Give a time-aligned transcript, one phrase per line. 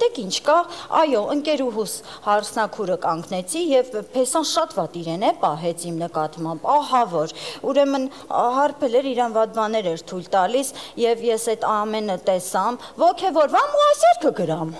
[0.00, 0.54] գիտեք ինչ կա,
[0.96, 1.94] այո, ընկերուհուս
[2.24, 7.34] հարսնակուրը կանգնեցի եւ փեսան շատ վատ իրեն է պահեց իմ նկատմամբ, ահա որ։
[7.68, 10.72] Ուրեմն հարբել էր իրան վատ բաներ էր թույլ տալիս
[11.04, 14.72] եւ ես այդ ամենը տեսամ, ոգևորվամ ու ասերքը գրամ։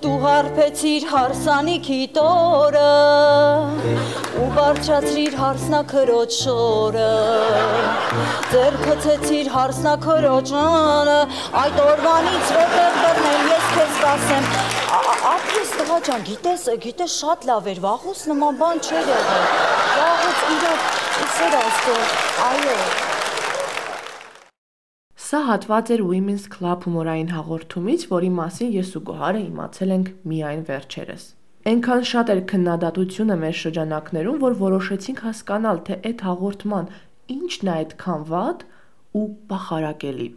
[0.00, 2.84] Դու հարբեցիր հարսանիքի տորը
[4.40, 7.08] ու բարձրացրիր հարսնակրոջ շորը
[8.54, 11.18] ձեր խցեցիր հարսնակրոջանը
[11.64, 14.50] այդ օրվանից որտեղ բռնել ես քեզ կասեմ
[15.34, 19.46] ապրես տղա ջան գիտես գիտես շատ լավ էր վաղուց նման բան չէր եղել
[20.00, 20.90] վաղուց իրոք
[21.36, 22.02] սեր աստծո
[22.48, 23.09] այո
[25.30, 30.64] Սա հատված էր Women's Club հումորային հաղորդումից, որի մասին ես ու Գոհարը իմացել ենք միայն
[30.70, 31.26] վերջերս։
[31.70, 36.90] Այնքան շատ էր քննադատությունը մեր շրջանակներում, որ որոշեցինք հասկանալ, թե այդ հաղորդման
[37.36, 38.66] ինչն է այդքան վատ
[39.20, 39.24] ու
[39.54, 40.28] բախարակելի։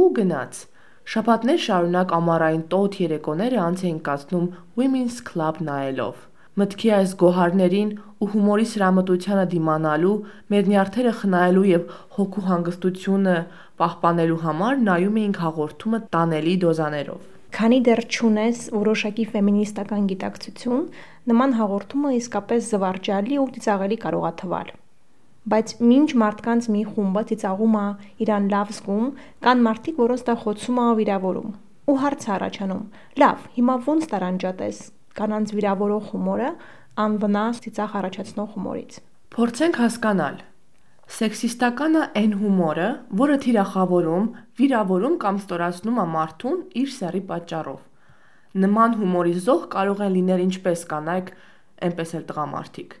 [0.00, 0.64] Ու գնաց։
[1.10, 4.50] Շաբաթներ շարունակ ամառային տոտ երեկոները անց էին կացնում
[4.80, 10.14] Women's Club նայելով։ Մտքի այս գոհարներին ու հումորի սրամտությանը դիմանալու,
[10.50, 11.84] մեր նյարդերը խնայելու եւ
[12.16, 13.34] հոգու հանգստությունը
[13.82, 17.22] պահպանելու համար նայում էինք հաղորդումը տանելի դոզաներով։
[17.54, 20.84] Քանի դեռ չունես որոշակի ֆեմինիստական գիտակցություն,
[21.30, 24.76] նման հաղորդումը իսկապես զվարճալի ու ծիծաղելի կարող է թվալ։
[25.50, 27.88] Բայց մինչ մարդկանց մի խումբը ծիծաղում է
[28.26, 29.10] իրան լավ զգում,
[29.46, 31.58] կան մարդիկ, որոնց դա խոցում է վիրավորում։
[31.90, 32.88] Ու հարց առաջանում.
[33.22, 34.78] լավ, հիմա ո՞նց տարանջատես
[35.18, 36.50] կանանց վիրավորող հումորը
[37.04, 38.96] անվնաս ծիծաղ առաջացնող հումորից։
[39.34, 40.36] Փորձենք հասկանալ։
[41.10, 42.88] Սեքսիստականը այն հումորը,
[43.20, 44.26] որը թիրախավորում,
[44.60, 47.80] վիրավորում կամ ստորացնում է մարդուն իր սեռի պատճառով։
[48.64, 51.32] Նման հումորի զոհ կարող են լինել ինչպես կանայք,
[51.90, 52.96] այնպես էլ տղամարդիկ։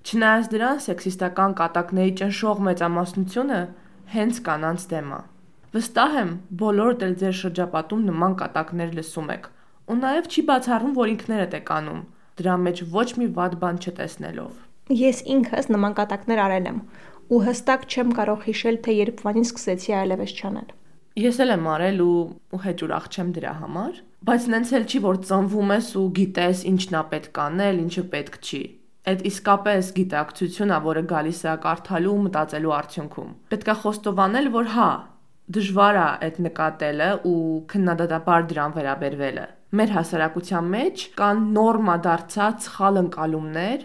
[0.00, 3.60] Չնայած դրան, սեքսիստական կատակների ճնշող մեծամասնությունը
[4.16, 5.22] հենց կանանց դեմ է։
[5.76, 6.30] Վստահ եմ,
[6.64, 9.50] բոլորդ էլ ձեր շրջապատում նման կատակներ լսում եք
[9.90, 12.02] ու նաև չի բացառում, որ ինքներդ եք անում,
[12.40, 14.52] դրա մեջ ոչ մի վատ բան չտեսնելով։
[15.00, 16.78] Ես ինքս նման կատակներ արել եմ
[17.30, 20.72] ու հստակ չեմ կարող հիշել, թե երբվանից սկսեցի այլևս չանել։
[21.20, 22.16] Ես էլ եմ արել ու
[22.54, 24.00] ու հեչ ուրախ չեմ դրա համար,
[24.30, 28.40] բայց նենց էլ չի որ ծնվում ես ու գիտես ինչն է պետք անել, ինչը պետք
[28.40, 28.62] չի։
[29.10, 34.90] Այդ իսկապես գիտակցությունն է, որը գալիս է կարդալու ու մտածելու արդյունքում։ Պետքա խոստովանել, որ հա,
[35.56, 37.38] դժվար է այդ նկատելը ու
[37.72, 39.46] քննադատաբար դրան վերաբերվելը։
[39.78, 43.84] Մեր հասարակության մեջ կան նորմա դարձած սխալ ընկալումներ,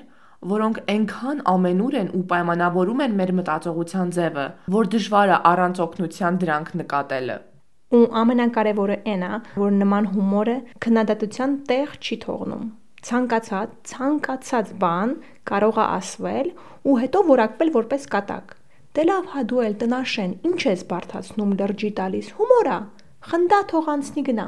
[0.53, 4.47] որոնք այնքան ամենուր են ու պայմանավորում են մեր մտածողության ձևը,
[4.77, 7.37] որ դժվար է առանց օգնության դրանք նկատելը։
[7.95, 9.31] Ու ամենակարևորը այն է,
[9.61, 12.67] որ նման հումորը քննադատության տեղ չի թողնում
[13.05, 15.11] ցանկացած ցանկացած բան
[15.45, 16.47] կարող է ասվել
[16.89, 18.55] ու հետո որակվել որպես կատակ
[18.95, 22.75] Դե լավ հա դու էլ տնաշեն, ինչ ես բարթացնում լրջի տալիս, հումորա,
[23.27, 24.45] խնդա թող անցնի գնա։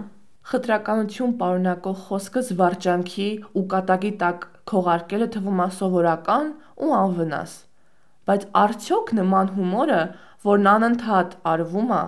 [0.47, 3.25] Խտրականություն պարունակող խոսքը զվարճանքի
[3.59, 6.45] ու կատակի տակ քողարկելը թվում է սովորական
[6.87, 7.55] ու անվնաս։
[8.29, 9.97] Բայց արդյոք նման հումորը,
[10.47, 11.99] որն անընդհատ արվում է,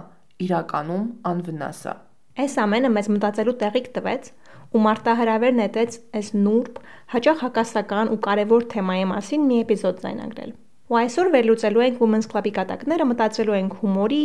[0.45, 1.95] իրականում անվնաս է։
[2.39, 4.31] Այս ամենը մեզ մտածելու տեղիք տվեց
[4.71, 6.79] ու մարտահրավեր նետեց այս նուրբ,
[7.15, 10.53] հաճախ հակասական ու կարևոր թեմայի մասին մի էպիզոդ ձայնագրել։
[10.89, 14.23] Ու այսօր վերլուծելու ենք Women's Club-ի կատակները, մտածելու ենք հումորի,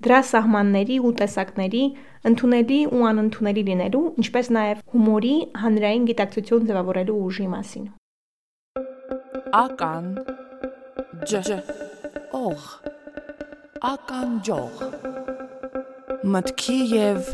[0.00, 1.84] դրա սահմանների ու տեսակների,
[2.28, 7.86] ընդունելի ու անընդունելի լինելու, ինչպես նաև հումորի հանրային գիտակցություն ձևավորելու ուժի մասին։
[9.60, 10.10] Ական
[11.30, 11.40] ջ
[12.40, 12.66] օղ
[13.90, 14.84] ականջող
[16.34, 17.32] մտքի եւ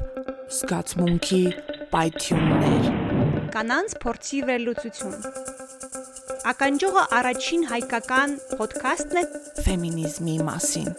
[0.61, 1.43] զգացմունքի
[1.93, 2.89] պայթյուններ
[3.57, 5.19] կանանց փորձի վերլուծություն
[6.47, 9.23] Ականջողը առաջին հայկական ոդքասթն է
[9.67, 10.91] ֆեմինիզմի մասին։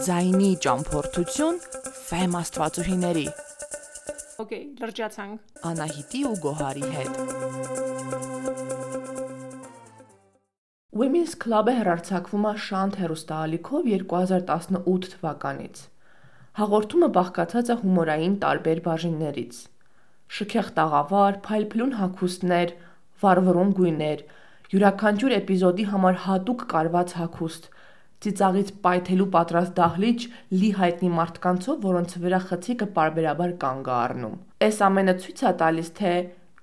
[0.00, 1.56] Ձայնի ճամփորդություն
[2.08, 3.24] ֆեմ աստվածուհիների։
[4.40, 7.18] Okay, լրջացանք։ Անահիտի ու Գոհարի հետ։
[11.00, 15.82] Women's Club-ը հերարցակվում է Շանթ հերոստալիքով 2018 թվականից։
[16.60, 19.60] Հաղորդումը բաղկացած է հումորային տարբեր բաժիններից։
[20.38, 22.72] Շքեղ տաղավար, փայլփլուն հագուստներ,
[23.20, 24.24] վառվռուն գույներ,
[24.72, 27.70] յուրաքանչյուր էպիզոդի համար հատուկ կարված հագուստ,
[28.24, 30.24] ծիծաղից պայթելու պատրաստ դահլիճ
[30.60, 34.34] լի հայտնի մարդկանցով, որոնց վրա խցիկը parberabar կանգ առնում։
[34.66, 36.12] Այս ամենը ցույց է տալիս, թե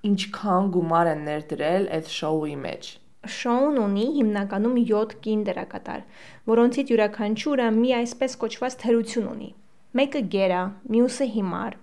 [0.08, 2.90] ինչքան գումար են ներդրել այդ շոուի մեջ։
[3.38, 6.04] Շոուն ունի հիմնականում 7 կին դերակատար,
[6.52, 9.50] որոնցից յուրաքանչյուրը մի այսպես կոչված թերություն ունի։
[9.98, 10.62] Մեկը գերա,
[10.94, 11.76] մյուսը հիմար,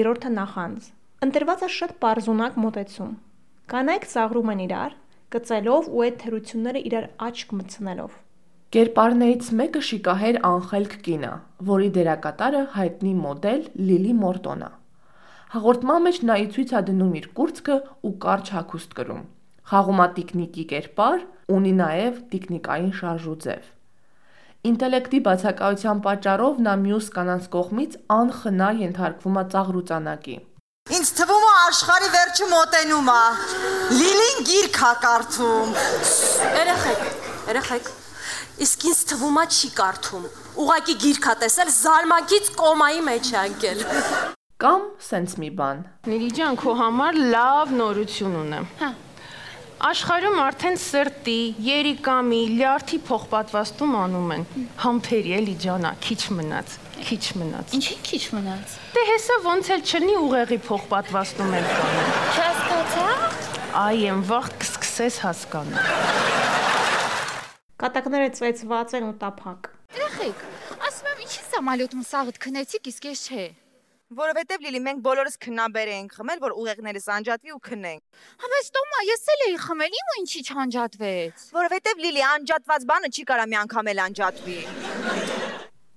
[0.00, 0.88] երրորդը նախանձ։
[1.28, 3.12] Ընտրված է շատ པարզունակ մոտեցում։
[3.70, 4.98] Կանայք ծաղրում են իրար,
[5.36, 8.18] կծելով ու այդ թերությունները իրար աչք մտցնելով։
[8.70, 11.30] Կերպարներից մեկը շիկահեր Անխելք կինը,
[11.66, 14.68] որի դերակատարը հայտնի մոդել Լիլի Մորտոնա։
[15.54, 19.24] Հաղորդման մեջ նա ի ցույց է դնում իր կուրծքը ու կարճ հագուստ կրում։
[19.70, 21.24] Խաղումա տիկնիկի կերպար,
[21.56, 23.66] ունի նաև տիկնիկային շարժուձև։
[24.70, 30.36] Ինտելեկտի բացակայության պատճառով նա մյուս կանանց կողմից անխնա ենթարկվում է ծաղրուծանակի։
[31.00, 33.22] Ինձ թվում է աշխարի վերջը մոտենում է։
[33.98, 35.74] Լիլին գիրք է կարդում։
[36.60, 37.02] Երեխեք,
[37.50, 37.92] երեխեք։
[38.60, 40.24] Իսկ ինձ թվում է չի կարդում։
[40.60, 43.78] Ուղակի գիրք է տեսել զարմանքից կոմայի մեջ է անկել։
[44.60, 45.78] Կամ սենց մի բան։
[46.10, 48.90] Լիլի ջան, քո համար լավ նորություն ունեմ։ Հա։
[49.90, 51.38] Աշխարհում արդեն սրտի,
[51.70, 54.44] երիկամի, լյարդի փոխպատվաստում անում են։
[54.84, 56.76] Համբերի էլի ջանա, քիչ մնաց,
[57.08, 63.08] քիչ մնաց։ Ինչի քիչ մնաց։ Դե հեսա ոնց էլ չնի ուղեղի փոխպատվաստում են անում։ Չհասկացա։
[63.88, 66.59] Այ եմ վաղ կսկսես հասկանալ։
[67.80, 70.40] Կատակները ծեծված են ու տափակ։ Երեխեք,
[70.84, 73.44] ասում եմ, ինչի սամալյոտում սաղդ քնեցիք, իսկ ես չէ։
[74.20, 79.24] Որովհետև Լիլի մենք բոլորս քնաբեր ենք խմել, որ ուղեղներս անջատվի ու քնենք։ Համես Տոմա, ես
[79.32, 83.90] էլ էի խմել, իմ ու ինչի չանջատվեց։ Որովհետև Լիլի անջատված բանը չի կարա մի անգամ
[83.94, 84.58] էլ անջատվի։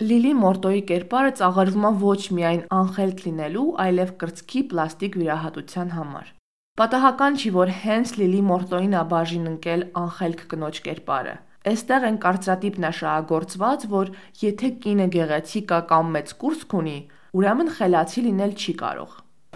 [0.08, 6.32] Լիլի Մորտոյի կերպարը ծաղրվում է ոչ միայն անխելք լինելու, այլև կրծքի պլաստիկ վիրահատության համար։
[6.80, 12.78] Պատահական չի, որ հենց Լիլի Մորտոյին է բաժին ընկել անխելք կնոջ կերպարը։ Այստեղ են կարծրատիպ
[12.84, 14.10] նշանակգործված, որ
[14.42, 16.96] եթե կինը գեղեցիկ է կամ մեծ կուրծք ունի,
[17.40, 19.14] ուրեմն խելացի լինել չի կարող։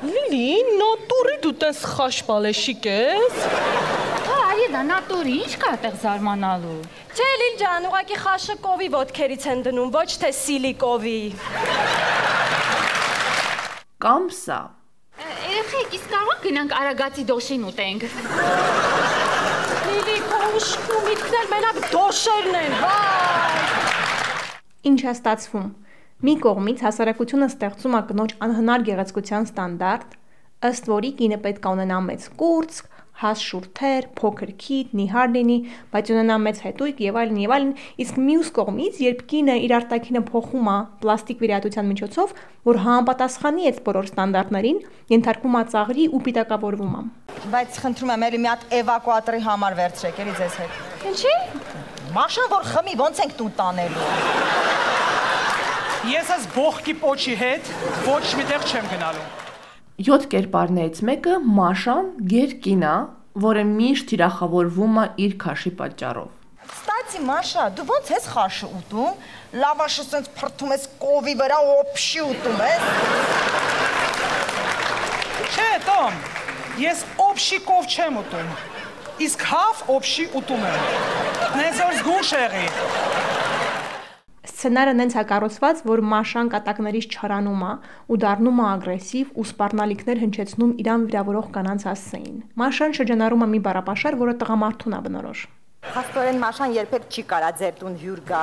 [0.08, 3.42] Լիլի, նատուրի դու տես խաշպալեշիկ ես։
[4.30, 6.80] Հա, այ դա նատուրի, ինչ կա այդտեղ զարմանալու։
[7.12, 11.20] Չէ, Լիլ ջան, ուղակի խաշը կովի ոդքերից են դնում, ոչ թե սիլիկովի։
[14.08, 14.64] Կամ սա։
[15.28, 18.12] Երեխեք, իսկ կարող գնանք Արագածի դոշին ուտենք։
[20.68, 22.96] Ուշքու միտքներ մենակ դոշերն են, վայ։
[24.90, 25.70] Ինչ է ստացվում։
[26.28, 30.18] Մի կողմից հասարակությունը ստեղծում է կնոջ անհնար գեղեցկության ստանդարտ,
[30.68, 35.58] ըստ որի կինը պետք է ունենա մեծ կուրծք, հաս շուրթեր, փոքր քիթ, նիհար լինի,
[35.94, 37.72] բայց ունենա մեծ հետույք եւ այլն եւ այլն,
[38.04, 42.36] իսկ մյուս կողմից, երբ կինը իր արտաքինը փոխում է պլաստիկ վիրահատության միջոցով,
[42.68, 44.80] որ համապատասխանի այդ բոլոր ստանդարտներին,
[45.18, 47.02] ենթարկվում է ծաղրի ու պիտակավորվում է։
[47.58, 51.34] Բայց խնդրում եմ, ելի մի հատ էվակուատորի համար վերցրեք, ելի ձեզ հետ։ Ինչի։
[52.18, 54.06] Մաշան որ խմի, ոնց ենք տուն տանելու։
[56.08, 57.74] Ես այս բողկի պոչի հետ
[58.08, 59.47] ոչ միտեղ չեմ գնալու։
[59.98, 62.90] 7 կերպարներից մեկը Մաշան Գերկինա,
[63.42, 69.26] որը միշտ թիրախավորվում է իր քաշի պատճառով։ Ստացի Մաշա, դու ոնց ես խաշը ուտում։
[69.64, 72.86] Լավաշը սենց փրթում ես կովի վրա օփշի ուտում ես։
[75.50, 76.22] Չէ, Տոմ,
[76.86, 78.56] ես օբշի կով չեմ ուտում։
[79.26, 80.82] Իսկ հավ օբշի ուտում եմ։
[81.58, 82.68] Նեզոր զգուն շեղի։
[84.58, 87.74] Սցենարը նենց է կառուցված, որ Մաշան կատակներից չարանում է
[88.10, 93.60] ու դառնում է ագրեսիվ ու սպառնալիքներ հնչեցնում իրան վիրավորող կանանց հասցեին։ Մաշան շրջանառում է մի
[93.68, 95.44] բառապաշար, որը տղամարդուն է բնորոշ։
[95.94, 98.42] Խաստորեն Մաշան երբեք չի կարա ձեր տուն հյուր գա։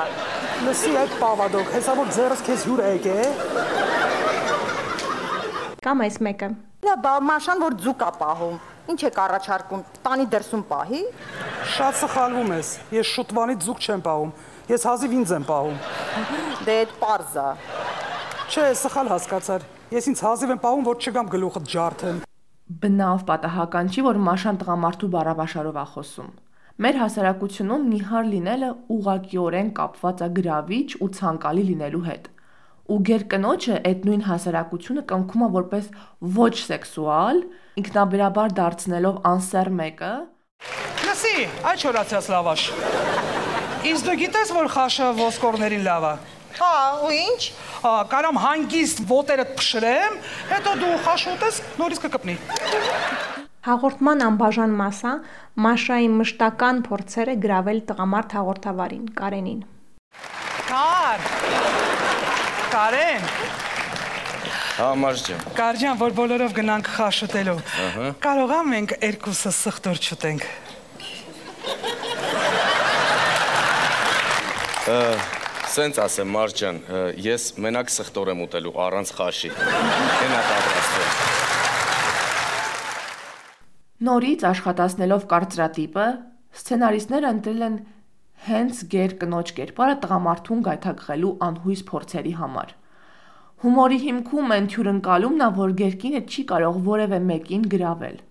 [0.69, 3.19] Լսի այդ պավադոք, հեսա որ ձերս քեզ հյուր եկե։
[5.83, 6.51] Կամ այս մեկը։
[6.85, 8.57] Նա բա Մաշան որ ձուկ է պահում։
[8.95, 10.99] Ինչ եք առաջարկում, տանի դրսում պահի։
[11.75, 14.35] Շատ սխալվում ես։ Ես շուտվանի ձուկ չեմ պահում։
[14.65, 15.75] Ես հազիվ ինձ եմ պահում։
[16.65, 17.43] Դե այդ པարզա։
[18.49, 22.21] Չէ, սխալ հասկացար։ Ես ինձ հազիվ եմ պահում, որ չգամ գլուխը ջարդեմ։
[22.81, 26.31] Բնավ պատահական չի, որ Մաշան տղամարդու բառաբաշարով է խոսում։
[26.81, 32.29] Մեր հասարակությունում նիհար լինելը ուղղակիորեն կապված է գրավիչ ու ցանկալի լինելու հետ։
[32.85, 35.87] Ու գերկնոջը այդ նույն հասարակությունը կնքում է որպես
[36.41, 37.41] ոչ սեքսուալ,
[37.85, 40.13] ինքնաբերաբար դարձնելով անսեր մեկը,
[41.05, 41.35] Լսի,
[41.69, 43.44] այդ չորացած լավաշ։
[43.85, 46.13] Իսկ դու գիտես, որ խաշը ոսկորներին լավ է։
[46.55, 46.69] Հա,
[47.05, 47.41] ու ինչ։
[47.83, 50.15] Հա, կարամ հանգիստ ոտերդ փշրեմ,
[50.53, 52.35] հետո դու խաշ ուտես, նորից կկպնի։
[53.67, 55.13] Հաղորդման անբաժան մասա
[55.65, 59.61] Մաշայի մշտական փորձերը գրավել տղամարդ հաղորդավարին Կարենին։
[60.71, 61.29] Կար։
[62.73, 63.31] Կարեն,
[64.75, 67.59] Հա, մարդ ջան։ Կարջան, որ բոլորով գնանք խաշ ուտելու։
[68.25, 70.47] Կարող ա մենք երկուսը սխտոր չուտենք։
[74.85, 81.07] Սենց ասեմ, մարդ ջան, ը, ես մենակ սխտոր եմ ուտելու առանց խաշի։ Կենա պատրաստվել։
[84.05, 86.05] Նորից աշխատացնելով կարծրատիպը,
[86.61, 87.79] սցենարիստները ընտրել են
[88.45, 92.77] հենց գեր կնոջ կերպարը տղամարդուն գայթակղելու անհույս փորձերի համար։
[93.65, 98.21] Հումորի հիմքում են թյուրընկալումն որ գերկինը չի կարող որևէ մեկին գրավել։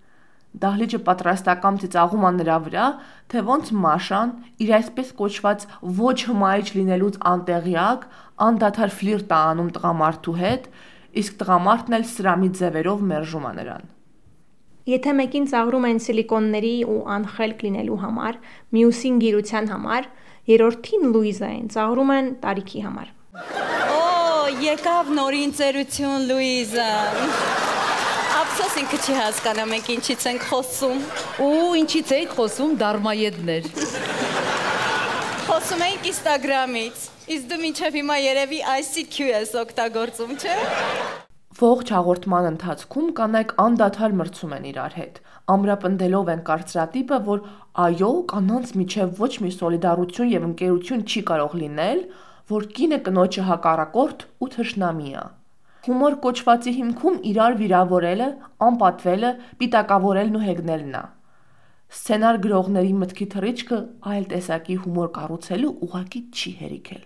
[0.55, 2.85] Դահլիճը պատրաստական ծիծաղում ան նրա վրա,
[3.31, 4.29] թե ոնց Մաշան
[4.63, 5.65] իր այսպես կոչված
[5.99, 8.05] ոչ հմայիչ լինելուց անտեղյակ
[8.45, 10.69] անդադար ֆլիրտ է անում տղամարդու հետ,
[11.21, 13.91] իսկ տղամարդն էլ սրամի ձևերով մերժում է նրան։
[14.85, 18.35] Եթե մեկին ծաղրում են սիլիկոնների ու անխելք լինելու համար,
[18.77, 20.09] մյուսին գիրության համար,
[20.51, 23.09] երրորդին Լուիզային ծաղրում են տարիքի համար։
[23.95, 24.03] Օ,
[24.67, 26.91] եկավ նորին ծերություն Լուիզա։
[28.55, 30.99] Ափսոս ինքը չի հասկանա մենք ինչից ենք խոսում։
[31.43, 33.67] Ու ինչից էիք խոսում դարմայեդներ։
[35.47, 37.01] Խոսում ենք Instagram-ից։
[37.35, 40.55] Իսկ դու մինչև հիմա երևի ICQ ես օգտագործում, չէ՞։
[41.59, 47.47] Ողջ հաղորդման ընթացքում կանայք անդադար մրցում են իրար հետ, ամրապնդելով են կարծրատիպը, որ
[47.91, 52.05] այո, կանանց միջև ոչ մի սոլիդարություն եւ ընկերություն չի կարող լինել,
[52.55, 55.25] որ կինը կնոջը հակառակորդ ու թշնամի է։
[55.85, 58.27] Հումոր կոչվածի հիմքում իրար վիրավորելը,
[58.65, 61.03] անպատվելը, պիտակավորելն ու հեգնելն է։
[61.95, 63.77] Սցենար գրողների մտքի թռիչքը
[64.11, 67.03] այլ տեսակի հումոր կառուցելու ուղակի չի հերիքել։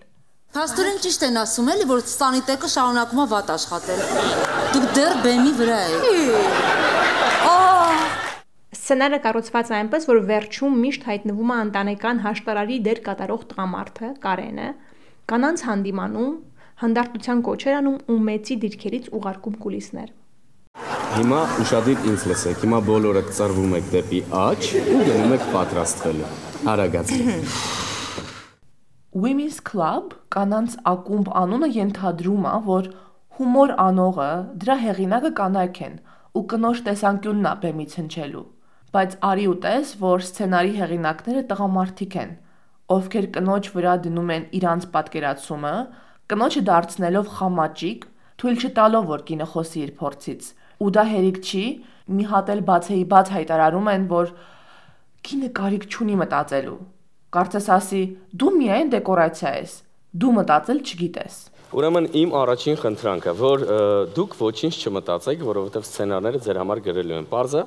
[0.55, 3.99] Փաստորեն ճիշտ են ասում էլի, որ Ստանիտեկը շարունակում է վատ աշխատել։
[4.73, 6.07] Դուք դեռ բեմի վրա եք։
[7.49, 7.99] Ահ
[8.79, 14.69] Սցենարը կառուցված այնպես, որ վերջում միշտ հայտնվում է ընտանեկան հաշտարարի դեր կատարող տղամարդը, Կարենը,
[15.29, 16.33] կանանց հանդիմանում,
[16.79, 20.11] հանդարտության կոչեր անում ու մեծի դիրքերից ուղարկում կուլիսներ։
[21.09, 26.29] Հիմա ուշադիր ինձ լսեք։ Հիմա բոլորը ծռվում եք դեպի աջ ու գնում եք պատրաստվելու։
[26.73, 27.51] Արագացեք։
[29.25, 32.89] Women's Club կանանց ակումբ անունը ենթադրում է, որ
[33.39, 34.31] հումոր անողը
[34.63, 35.95] դրա հեղինակը կանայք են
[36.39, 38.49] ու կնոջ տեսանկյունն է բեմից հնչելու։
[38.95, 42.31] Բայց արի ու տես, որ սցենարի հեղինակները տղամարդիկ են,
[42.95, 45.73] ովքեր կնոջ վրա դնում են իրանց պատկերացումը,
[46.29, 48.05] կնոջը դարձնելով խամաճիկ,
[48.39, 51.65] թույլ չտալով, որ կինը խոսի իր փորձից։ Ու դա հերիք չի,
[52.19, 54.31] մի հատ էլ բացեի բաց հայտարարում են, որ
[55.29, 56.79] կինը կարիք չունի մտածելու
[57.29, 57.99] Կարծես ասի՝
[58.41, 59.73] դու միայն դեկորացիա ես։
[60.21, 61.35] Դու մտածել չգիտես։
[61.77, 63.65] Ուրեմն իմ առաջին խնդրանքը, որ
[64.17, 67.65] դուք ոչինչ չմտածեք, որովհետև սցենարները ձեր համար գրելու են։ Պարզը։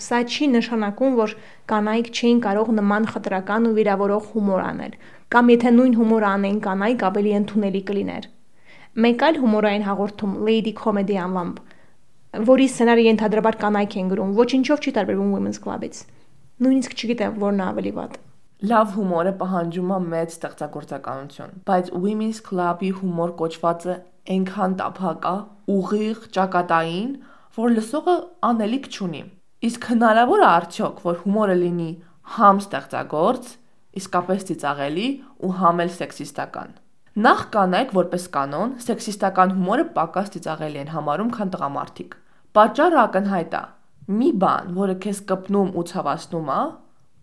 [0.00, 1.34] Սա չի նշանակում, որ
[1.70, 4.94] կանայք չէին կարող նման խտրական ու վիրավորող հումոր անել,
[5.34, 8.30] կամ եթե նույն հումորը անեին կանայք, ավելի ընդունելի կլիներ։
[9.04, 11.60] Մեկ այլ հումորային հաղորդում Lady Comedy անվամբ,
[12.50, 16.02] որի սցենարը ենթադրաբար կանայք են գրում, ոչինչով չի տարբերվում Women's Club-ից։
[16.60, 18.18] Նույնիսկ չգիտեմ որն է ավելի վատ։
[18.70, 23.94] Լավ հումորը պահանջում է մեծ ստեղծագործականություն, բայց Women's Club-ի հումոր կոչվածը
[24.34, 25.36] այնքան տափակ է,
[25.74, 27.10] ուղիղ, ճակատային,
[27.56, 28.16] որ լսողը
[28.50, 29.22] անելիք չունի։
[29.60, 31.88] Իսկ հնարավոր է արդյոք, որ հումորը լինի
[32.34, 33.48] համ ստեղծագործ,
[34.00, 35.08] իսկապես ծիծաղելի
[35.44, 36.70] ու համ էլ սեքսիստական։
[37.26, 42.16] Նախ կանայք որպես կանոն սեքսիստական հումորը պակաս ծիծաղելի են համարում, քան տղամարդիկ։
[42.56, 43.62] Պատճառը ակնհայտ է.
[44.10, 46.62] մի բան, որը քեզ կպնում ու ցավացնում է,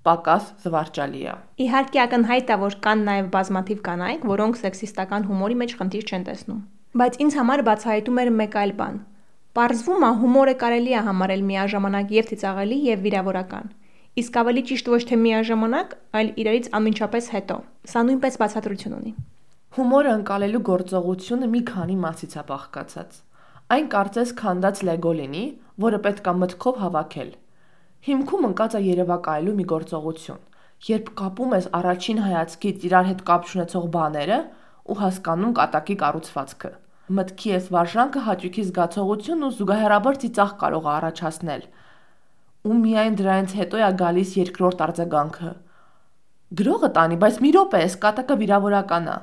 [0.08, 5.76] պակաս զվարճալի է։ Իհարկե ակնհայտ է, որ կան նաև բազմաթիվ կանայք, որոնք սեքսիստական հումորի մեջ
[5.82, 6.62] խնդիր չեն տեսնում։
[7.02, 8.96] Բայց ինձ համար բացահայտում էր մեկ այլ բան։
[9.58, 13.72] Պարզվում է հումորը կարելի է համարել միաժամանակ եւ ծիծաղելի եւ վիրավորական։
[14.22, 17.58] Իսկ ավելի ճիշտ ոչ թե միաժամանակ, այլ իրարից անմիջապես հետո։
[17.90, 19.16] Սա նույնպես բացատրություն ունի։
[19.80, 23.20] Հումորը ընկալելու գործողությունը մի քանի մասից է բաղկացած։
[23.78, 25.46] Այն կարծես քանդած լեգո լինի,
[25.90, 27.36] որը պետք է մտքով հավաքել։
[28.08, 30.42] Հիմքում ընկած է երևակայելու մի գործողություն,
[30.94, 34.44] երբ կապում ես առաջին հայացքից իրար հետ կապ ունեցող բաները
[34.86, 41.62] ու հասկանում կատակի կառուցվածքը։ Մտքի ես վարժանքը հաճույքի զգացողություն ու զուգահեռաբար ծիծաղ կարող է առաջացնել։
[42.68, 45.52] Ու միայն դրանից հետո է գալիս երկրորդ արձագանքը։
[46.62, 49.16] Գրողը տանի, բայց մի րոպե, այս կատակը վիրավորական է։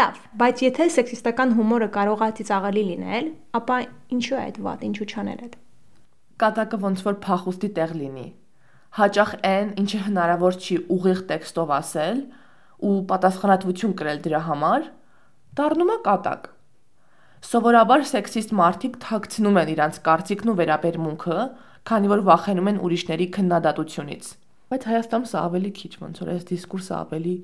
[0.00, 3.28] Լավ, բայց եթե սեքսիստական հումորը կարող է ծիծաղելի լինել,
[3.60, 3.76] ապա
[4.16, 5.58] ինչու է այդ վատ, ինչու չանել այդ։
[6.40, 8.26] Կատակը ոնց որ փախուստի տեղ լինի։
[9.02, 12.24] Հաճախ այն, ինչը հնարավոր չի ուղիղ տեքստով ասել
[12.88, 14.90] ու պատասխանատվություն կրել դրա համար,
[15.60, 16.51] դառնում է կատակ։
[17.42, 21.38] Սովորաբար սեքսիստ մարդիկ թաքցնում են իրանց կարծիքն ու վերաբերմունքը,
[21.90, 24.28] քանի որ վախենում են ուրիշների քննադատությունից։
[24.72, 27.34] Բայց Հայաստանում սա ավելի քիչ, ոնց որ այս դիսկուրսը ավելի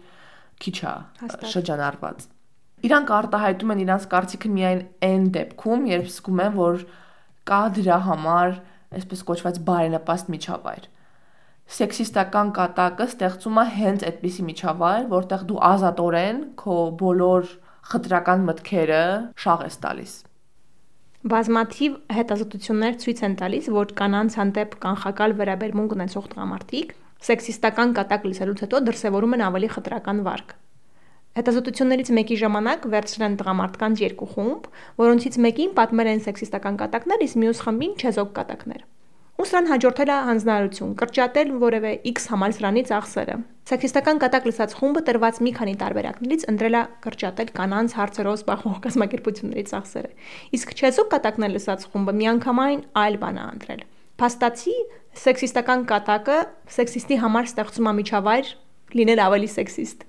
[0.62, 0.94] քիչ է
[1.52, 2.28] շրջանառված։
[2.88, 6.82] Իրանք արտահայտում են իրանց կարծիքը միայն այն դեպքում, երբ զգում են, որ
[7.50, 8.56] կա դրա համար
[8.98, 10.84] այսպես կոչված բարենպաստ միջավայր։
[11.68, 17.50] Սեքսիստական կատակը ստեղծում է հենց այդպիսի միջավայր, որտեղ դու ազատորեն քո բոլոր
[17.88, 19.02] խտրական մտքերը
[19.40, 20.14] շաղ ես տալիս։
[21.32, 26.92] Բազմաթիվ հետազոտություններ ցույց են տալիս, որ կանանց հանդեպ կանխակալ վերաբերմունք ունեցող տղամարդիկ
[27.28, 30.52] սեքսիստական կատակ լսելուց հետո դրսևորում են ավելի խտրական վարք։
[31.38, 34.70] Հետազոտություններից մեկի ժամանակ վերցրել են տղամարդկանց երկու խումբ,
[35.02, 38.82] որոնցից մեկին պատմել են սեքսիստական կատակներ, իսկ մյուս խմբին չեզոք կատակներ։
[39.38, 43.36] ու սրան հաջորդել է հանձնարարություն կրճատել որևէ X համալսարանի ծախսերը։
[43.70, 49.64] Սեքսիստական կատակ լսած խումբը տրված մի քանի տարբերակներից ընտրել է կրճատել կանանց հարցերով զբաղվող կազմակերպությունների
[49.70, 50.10] ծախսերը։
[50.58, 53.82] Իսկ չեզոք կատակն է լսած խումբը միանգամայն այլ բան է ընտրել։
[54.18, 54.76] Փաստացի
[55.22, 56.38] սեքսիստական կատակը
[56.74, 58.54] սեքսիստի համար ստեղծում է միջավայր
[58.98, 60.06] լինել ավելի սեքսիստ։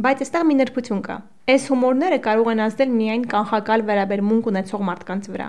[0.00, 1.16] Բայց այստեղ մի նրբություն կա։
[1.50, 5.48] Այս հումորները կարող են ազդել միայն կանխակալ վերաբերմունք ունեցող մարդկանց վրա։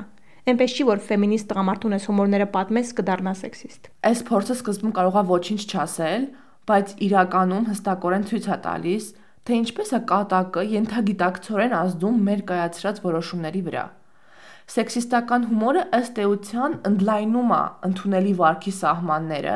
[0.50, 5.62] Էնպես չի, որ ֆեմինիստ տղամարդուն այս հումորները պատմես կդառնա սեքսիստ։ Այս փորձը սկզբում կարողա ոչինչ
[5.70, 6.24] չասել,
[6.72, 9.10] բայց իրականում հստակորեն ցույց է տալիս,
[9.46, 13.86] թե ինչպես է կատակը ենթագիտակցորեն ազդում մեր կայացրած որոշումների վրա։
[14.72, 19.56] Սեքսիստական հումորը ըստ էության ընդլայնում է ընդունելի վարքի սահմանները,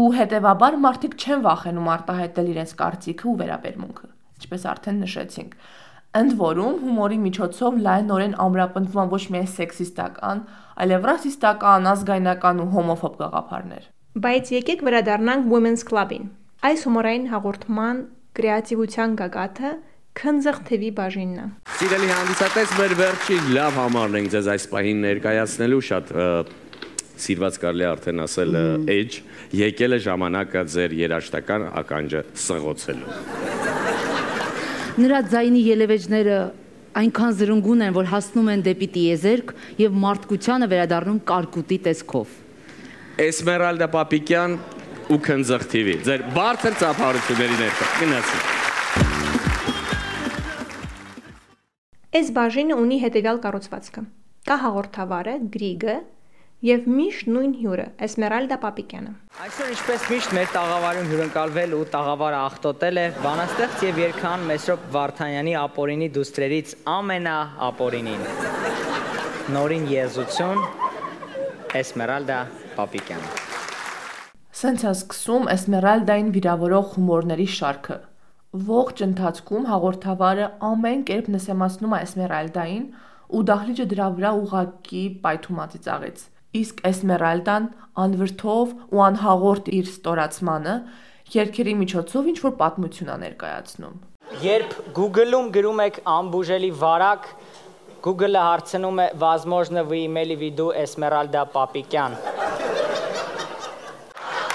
[0.00, 5.56] ու հետևաբար մարդիկ չեն վախենում արտահայտել իրենց կարծիքը ու վերաբերմունքը, ինչպես արդեն նշեցինք։
[6.10, 10.40] Ընդ որում հումորի միջոցով լայնորեն ամրապնդվում ոչ միայն սեքսիստական,
[10.82, 13.84] այլև ռասիստական, ազգայնական ու հոմոֆոբ գաղափարներ։
[14.24, 16.24] Բայց եկեք վերադառնանք Women's Club-ին։
[16.66, 18.00] Այս հումորային հաղորդման
[18.40, 19.70] կրեատիվության գագաթը
[20.18, 21.46] քնձղ թևի բաժինն է։
[21.78, 26.12] Սիրելի հանդիսատես, մեր վերջին լավ համարն ենք ձեզ այս պահին ներկայացնելու շատ
[27.20, 29.22] սիրված կարելի արդեն ասել edge
[29.60, 33.89] եկել է ժամանակը ձեր երաշտական ականջը սղոցելու
[35.00, 36.38] Նրա ձայնի ելևեջները
[37.00, 42.34] այնքան զրնգուն են, որ հասնում են դեպի տիեզերք եւ մարդկությանը վերադառնում կարկուտի տեսքով։
[43.24, 44.56] Էսմերալդա Պապիկյան
[45.14, 48.42] ու Քնձղ TV։ Ձեր բարձր ծափարությունների ներքո։ Գնացի։
[52.20, 54.04] Այս բաժինը ունի հետևյալ կառուցվածքը։
[54.50, 55.96] Կա հաղորդավարը, Գրիգը,
[56.60, 59.12] եւ միշտ նույն հյուրը Էսմերալդա Պապիկյանը։
[59.44, 65.54] Այսօր ինչպես միշտ մեր տաղավարում հյուրընկալվել ու տաղավարը աղտոտել է բանաստեղծ եւ երգան Մեսրոպ Վարդանյանի
[65.60, 67.36] ապորինի դուստրերից ամենա
[67.70, 68.26] ապորինին։
[69.56, 70.60] Նորին եզություն
[71.80, 72.40] Էսմերալդա
[72.76, 73.30] Պապիկյանը։
[74.60, 77.96] Սենց է սկսում Էսմերալդային վիրավորող հումորների շարքը։
[78.68, 82.84] Ողջ ընթացքում հաղորդավարը ամեն կերպ նսեմացնում է Էսմերալդային
[83.30, 87.66] ու դահլիճը դրա վրա ուղակի պայթում ածիծաղեց իսկ Էսմերալդան
[88.04, 90.74] անվրդով ու անհաղորդ իր ստորացմանը
[91.34, 93.98] երկերի միջոցով ինչ որ պատմություն է ներկայացնում։
[94.44, 97.28] Երբ Google-ում գրում եք ամբուժելի վարակ,
[98.06, 102.18] Google-ը հարցնում է возможно вы имели в виду Эсмеральда Папикян։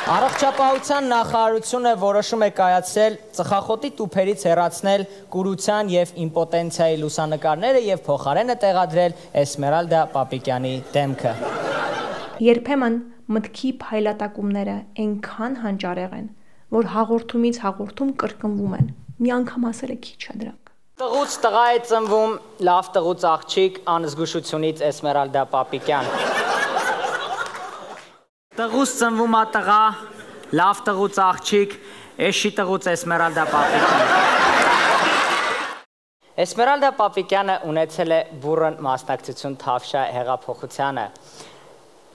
[0.05, 9.15] Առողջապահության նախարարությունը որոշում է կայացրել ծխախոտի տուփերից հեռացնել կուրության եւ իմպոտենցիայի լուսանկարները եւ փոխարենը տեղադրել
[9.41, 11.33] Էսմերալդա Պապիկյանի դեմքը։
[12.45, 12.99] Երբեմն
[13.33, 16.29] մտքի փայլատակումները այնքան հանճարեղ են,
[16.77, 18.93] որ հաղորդումից հաղորդում կրկնվում են։
[19.25, 22.37] Մի անգամ ասել է քիչ է դրանք։ Տղուց տղա է ծնվում,
[22.69, 26.13] լավ տղուց աղջիկ, անզգուշությունից Էսմերալդա Պապիկյան։
[28.55, 29.77] Տղուց ծնվում է տղա,
[30.55, 31.73] լավ տղուց աղջիկ,
[32.23, 34.13] էշի տղուց Էսմերալդա Պապիկյան։
[36.43, 41.03] Էսմերալդա Պապիկյանը ունեցել է բուրըն մասնակցություն Թավշա հեղափոխությանը։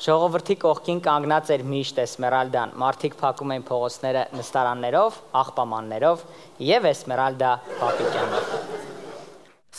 [0.06, 6.24] Ժողովրդի կողքին կանգնած էր միշտ Էսմերալդան։ Մարդիկ փակում էին փողոցները նստարաններով, աղբամաններով
[6.70, 8.56] եւ Էսմերալդա Պապիկյանով։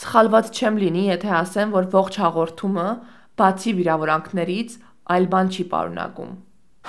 [0.04, 2.88] Սխալված չեմ լինի, եթե ասեմ, որ ողջ հաղորդումը
[3.42, 4.80] բացի վիրավորանքներից
[5.18, 6.40] այլ բան չի պարունակում։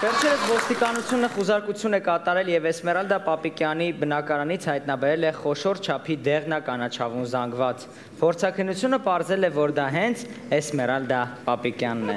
[0.00, 7.84] Վերջերս ոստիկանությունը խուզարկություն է կատարել եւ Էսմերալդա Պապիկյանի բնակարանից հայտնաբերել է խոշոր չափի դեղնականաչավուն զանգված։
[8.22, 10.24] Փորձակնությունը ողրել է, որ դա հենց
[10.58, 12.16] Էսմերալդա Պապիկյանն է։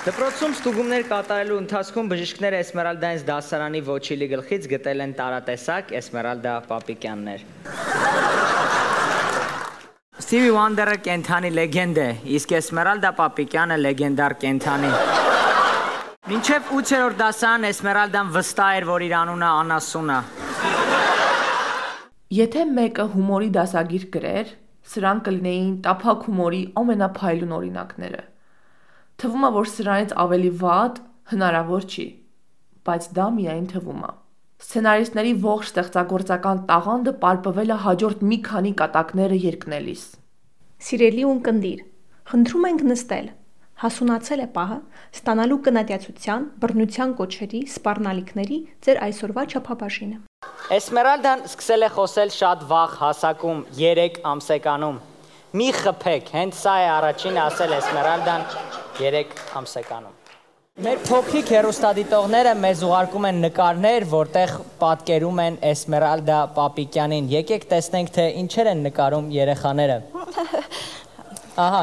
[0.00, 7.46] Դպրոցում ստուգումներ կատարելու ընթացքում բժիշկները Էսմերալդայից դասարանի ոչիլի գլխից գտել են տարատեսակ Էսմերալդա Պապիկյաններ։
[10.30, 12.04] Stevie Wonder-ը կենթանի լեգենդ է,
[12.36, 14.90] իսկ Էսմերալդա Պապիկյանը լեգենդար կենթանի։
[16.30, 20.18] Մինչև 8-րդ դասան Էսմերալդան վստահ էր, որ իր անունը Անասուն է։
[22.38, 24.54] Եթե մեկը հումորի դասագիր գրեր,
[24.92, 28.22] սրանք կլինեին տափակ հումորի ամենափայլուն օրինակները։
[29.18, 31.02] Թվում է, որ սրանից ավելի վատ
[31.34, 32.06] հնարավոր չի,
[32.86, 34.14] բայց դա միայն թվում է։
[34.60, 40.02] Սցենարիստների ողջ ստեղծագործական տաղանդը պարպվել է հաջորդ մի քանի կատակները երկնելիս։
[40.80, 41.80] Սիրելի ունկնդիր,
[42.30, 43.26] խնդրում ենք նստել։
[43.82, 44.76] Հասունացել է պահը
[45.18, 50.16] ստանալու կնատյացության, բռնության կոչերի, սպառնալիքների ձեր այսօրվա չափաբաժինը։
[50.76, 54.96] Էսմերալդան սկսել է խոսել շատ վաղ հասակում, 3 ամսեկանում։
[55.60, 58.48] Մի խփեք, հենց սա է առաջին ասել Էսմերալդան
[59.02, 60.16] 3 ամսեկանում։
[60.80, 68.24] Մեր փոքրիկ հերոստադիտողները մեզ ուղարկում են նկարներ, որտեղ պատկերում են Էսմերալդա Պապիկյանին։ Եկեք տեսնենք, թե
[68.40, 69.98] ինչեր են նկարում երեխաները։
[71.58, 71.82] Ահա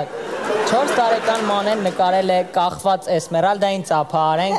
[0.72, 4.58] 4 տարեկան Մանեն նկարել է կախված Էսմերալդային ծափահարենք։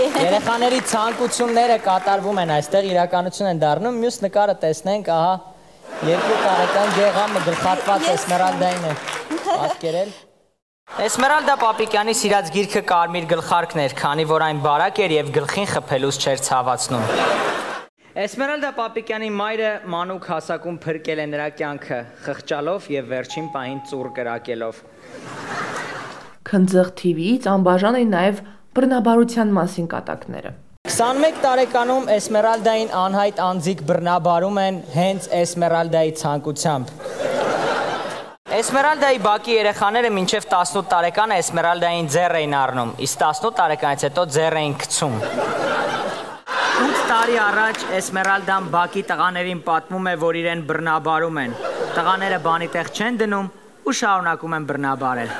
[0.00, 5.34] Երեխաների ցանկությունները կատարվում են այստեղ իրականություն են դառնում։ Մյուս նկարը տեսնենք, ահա
[6.08, 8.94] 2 տարեկան Գեղամը գլխատված Էսմերալդային է
[9.44, 10.12] պատկերել։
[11.06, 16.18] Էսմերալդա Պապիկյանի սիրած գիրքը Կարմիր գլխարկն էր, քանի որ այն բարակ էր եւ գլխին խփելուց
[16.24, 17.04] չէր ցավացնում։
[18.20, 24.80] Էսմերալդա Պապիկյանի մայրը մանուկ հասակում փրկել է նրա կյանքը, խղճալով եւ վերջին պահին ծուռ կրակելով։
[26.50, 28.42] Քնձղ TV-ից անբաժան էին նաև
[28.76, 30.52] բռնաբարության մասին կատակները։
[30.90, 36.92] 21 տարեկանում Էսմերալդային անհայտ անձիկ բռնաբարում են հենց Էսմերալդայի ցանկությամբ։
[38.60, 44.60] Էսմերալդայի բակի երեխաները մինչև 18 տարեկան Էսմերալդային ձեռ էին առնում, իսկ 18 տարեկանից հետո ձեռ
[44.60, 45.16] էին գցում։
[46.80, 51.56] 8 տարի առաջ Էսմերալդան բակի տղաներին պատմում է, որ իրեն բռնաբարում են։
[51.96, 53.50] Տղաները բանի տեղ չեն դնում
[53.84, 55.34] ու շարունակում են բռնաբարել։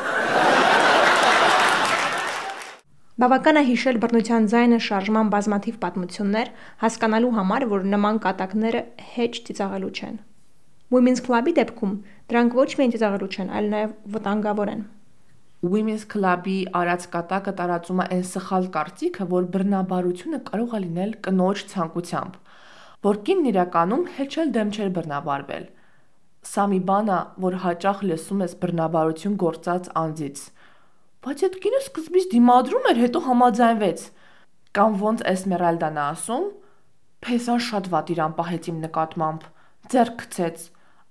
[3.25, 6.53] Բավական է հիշել բռնության ձայնը շարժման բազմաթիվ պատմություններ,
[6.85, 10.23] հասկանալու համար, որ նման կատակները հեչ ծիծաղելու չեն։
[10.93, 11.99] Women's Club-ի դեպքում
[12.29, 14.89] դրանք ոչ միայն ծիծաղելու չեն, այլ նաև վտանգավոր են։
[15.61, 21.65] Women's Club-ի արած կատակը տարածում է այն սխալ կարծիքը, որ բռնաբարությունը կարող է լինել կնոջ
[21.73, 22.39] ցանկությամբ,
[23.05, 25.67] որ կինն իրականում հեչ էլ դեմ չէր բռնաբարվել։
[26.49, 30.41] Սա մի բան է, որ հաճախ լսում ես բռնաբարություն գործած անձից։
[31.21, 34.07] Բայց այդ կինը սկզբից դիմադրում էր, հետո համաձայնվեց։
[34.81, 36.47] Կամ ոնց Էսմերալդան է ասում,
[37.21, 39.45] փեսան շատ վատ իրան պահեց իմ նկատմամբ,
[39.93, 40.67] ձեռք գցեց։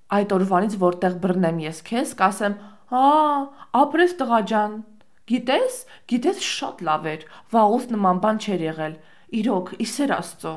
[0.10, 2.56] Այդ օրվանից որտեղ բռնեմ ես քեզ, կասեմ,
[2.90, 3.08] «Հա,
[3.84, 4.76] ապրես տղա ջան»։
[5.30, 5.76] Գիտես,
[6.10, 7.24] գիտես շատ լավ էր,
[7.54, 8.94] վաղուց նման բան չէր եղել։
[9.40, 10.54] Իրոք, իսեր Աստծո։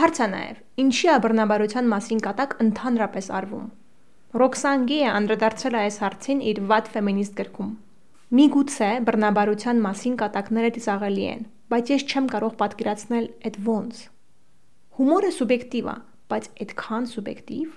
[0.00, 3.70] Հարցը նաև, ինչի է բռնաբարության մասին կատակ ընդհանրապես արվում։
[4.40, 7.70] Ռոքսան Գիը անդրադարձել է այս հարցին իր վատ ֆեմինիստ գրքում։
[8.40, 11.40] Միգուցե բռնաբարության մասին կատակները ծաղելի են,
[11.72, 14.02] բայց ես չեմ կարող պատկերացնել այդ ոնց։
[15.00, 15.96] Հումորը սուբյեկտիվ է,
[16.30, 17.72] բայց այդքան սուբյեկտիվ։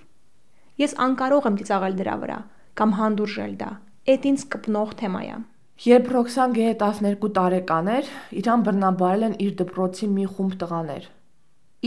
[0.84, 2.38] Ես անկարող եմ ծիծաղել դրա վրա,
[2.80, 3.72] կամ հանդուրժել դա։
[4.14, 5.38] Էդ ինձ կպնող թեմա է։
[5.84, 11.08] Երբ Ռոքսան Գեհը 12 տարեկան էր, իրան բռնաբարել են իր դպրոցի մի խումբ տղաներ։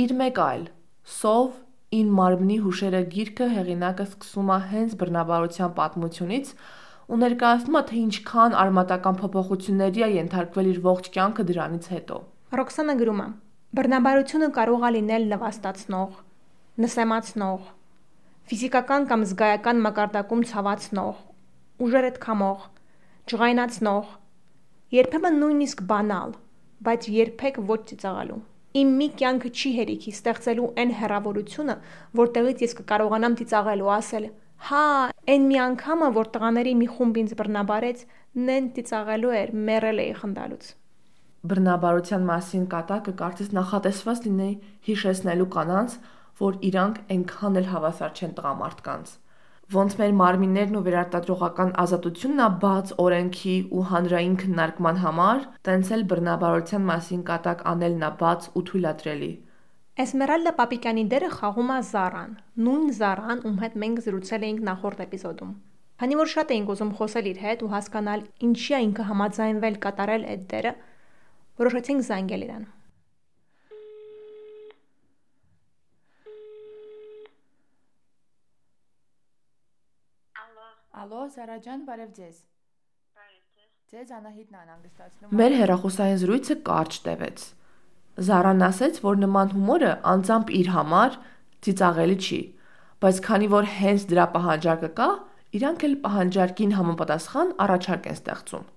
[0.03, 0.65] Իր մեկ այլ
[1.07, 1.53] Սով
[1.95, 6.51] ին մարմնի հուշերը գիրքը հեղինակը սկսում է հենց բռնաբարության պատմությունից
[7.07, 12.19] ու ներկայացնում է թե ինչքան արմատական փոփոխությունների է ենթարկվել իր ողջ կյանքը դրանից հետո։
[12.59, 13.29] Ռոքսանը գրում է.
[13.79, 16.19] Բռնաբարությունը կարող է լինել լվաստացնող,
[16.83, 17.71] նսեմացնող,
[18.47, 21.23] ֆիզիկական կամ զգայական մակարդակում ցավացնող,
[21.83, 22.61] ուժերդ քամող,
[23.33, 24.13] ջղայնացնող,
[24.95, 26.37] երբեմն նույնիսկ բանալ,
[26.87, 28.39] բայց երբեք ոչ ծիծաղալու։
[28.77, 31.77] Իմ մի կյանքը չի հերիքի ստեղծելու այն հերավորությունը,
[32.23, 34.27] որտեղից ես կկարողանամ ծիծաղել ու ասել.
[34.67, 34.87] «Հա,
[35.35, 38.05] այն մի անգամը, որ տղաների մի խումբ ինձ բռնաբարեց,
[38.47, 40.69] նեն ծիծաղելու էր, մեռել էի խնդալուց»։
[41.51, 44.53] Բռնաբարության մասին կատակը կարծես նախատեսված լինի
[44.87, 45.99] հիշեցնելու կանանց,
[46.41, 49.15] որ իրանք այնքան էլ հավասար չեն տղամարդկանց։
[49.75, 56.05] Ոնց մեր մարմիններն ու վերարտադրողական ազատությունն է բաց օրենքի ու հանրային քննարկման համար, տենց էլ
[56.13, 59.33] բռնաբարության մասին կատակ անելն է բաց ու թույլատրելի։
[60.07, 62.33] Էսմերալդա Պապիկյանի դերը խաղում է Զարան,
[62.69, 65.53] նույն Զարան, ում հետ մենք զրուցել էինք նախորդ էպիզոդում։
[65.97, 70.27] Քանի որ շատ էինք ուզում խոսել իր հետ ու հասկանալ ինչի է ինքը համաձայնվել կատարել
[70.37, 70.73] այդ դերը,
[71.65, 72.67] որոշեցինք զանգել իրան։
[81.07, 82.39] Ալո, Զարա ջան, բարև ձեզ։
[83.93, 87.45] Ձեզ Անահիտն ան հանգստացնում։ Մեր հերախոսային զրույցը կարճ տևեց։
[88.27, 91.19] Զարան ասաց, որ նման հումորը անձամբ իր համար
[91.63, 92.41] ծիծաղելի չի,
[93.07, 95.09] բայց քանի որ հենց դրա պահանջարկը կա,
[95.61, 98.71] իրանք էլ պահանջարկին համապատասխան առաջարկ են ստեղծում։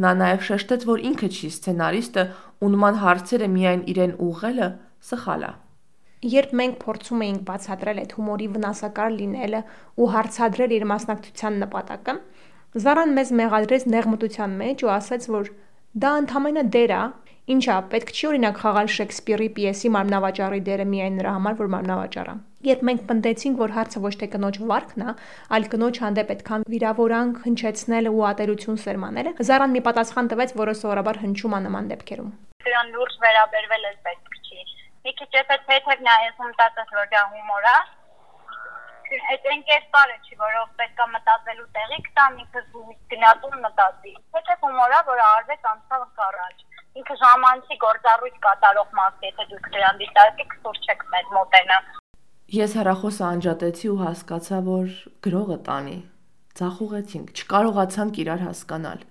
[0.00, 2.24] Նա նաև շեշտեց, որ ինքը չի սցենարիստը
[2.64, 4.70] ու նման հարցերը միայն իրեն ուղղելը
[5.10, 5.52] սխալ է։
[6.20, 9.60] Երբ մենք փորձում էինք բացատրել այդ հումորի վնասակար լինելը
[9.96, 12.14] ու հարցադրել իր մասնակցության նպատակը,
[12.84, 15.48] Զարան մեզ մեղադրեց նեղմտության մեջ ու ասաց, որ
[16.04, 17.00] դա ընդհանրապես դեր է,
[17.56, 22.36] ինչա, պետք չի օրինակ խաղալ Շեքսպիրի պիեսի մարմնավաճառի դերը միայն նրա համար, որ մարմնավաճառ է։
[22.68, 25.14] Երբ մենք պնդեցինք, որ հարցը ոչ թե կնոջ վարկն է,
[25.56, 31.22] այլ կնոջ հանդեպ այդքան վիրավորանք հնչեցնելը ու ատելություն սերմանելը, Զարան մի պատասխան տվեց, որը սովորաբար
[31.24, 32.34] հնչում է նման դեպքերում։
[32.68, 34.30] Դրան լուրջ վերաբերվել ես պետք
[35.04, 37.78] մի քիչ եթե թեթև նայես մտածես որ դա հումոր է
[39.30, 42.62] այդ այն կերպարը չի որով պետքա մտածելու տեղիք տամ ինքը
[43.14, 46.66] գնացում մտածի թեթև հումորա որ արվեց անցավ առաջ
[47.00, 51.80] ինքը ժամանցի գործառույթ կատարող մաս եթե դուք դրան դիտարկեք սուր չեք մեզ մոտենա
[52.50, 55.98] Ես հեռախոսը անջատեցի ու հասկացա, որ գրողը տանի։
[56.60, 59.04] Ձախուղեցինք, չկարողացանք իրար հասկանալ։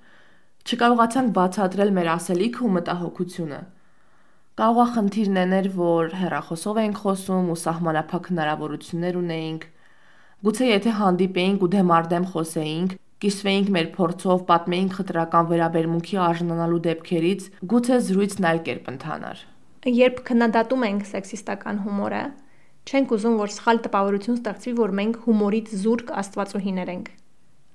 [0.68, 3.60] Չկարողացանք բացատրել մեր ասելիքը ու մտահոգությունը։
[4.60, 9.62] Կարող է խնդիրն էներ, որ հեռախոսով ենք խոսում ու սահմանափակ հնարավորություններ ունեինք։
[10.48, 18.02] Գուցե եթե հանդիպեինք ու դեմարդեմ խոսեինք, կիսվեինք մեր փորձով, պատմեինք խտրական վերաբերմունքի արժանանալու դեպքերից, գուցե
[18.10, 19.46] զրույցն այլ կերպ ընթանար։
[20.00, 22.22] Երբ քննադատում ենք սեքսիստական հումորը,
[22.84, 27.10] չենք ուզում, որ սխալ տպավորություն ստեղծվի, որ մենք հումորից զուրկ աստվածուհիներ ենք։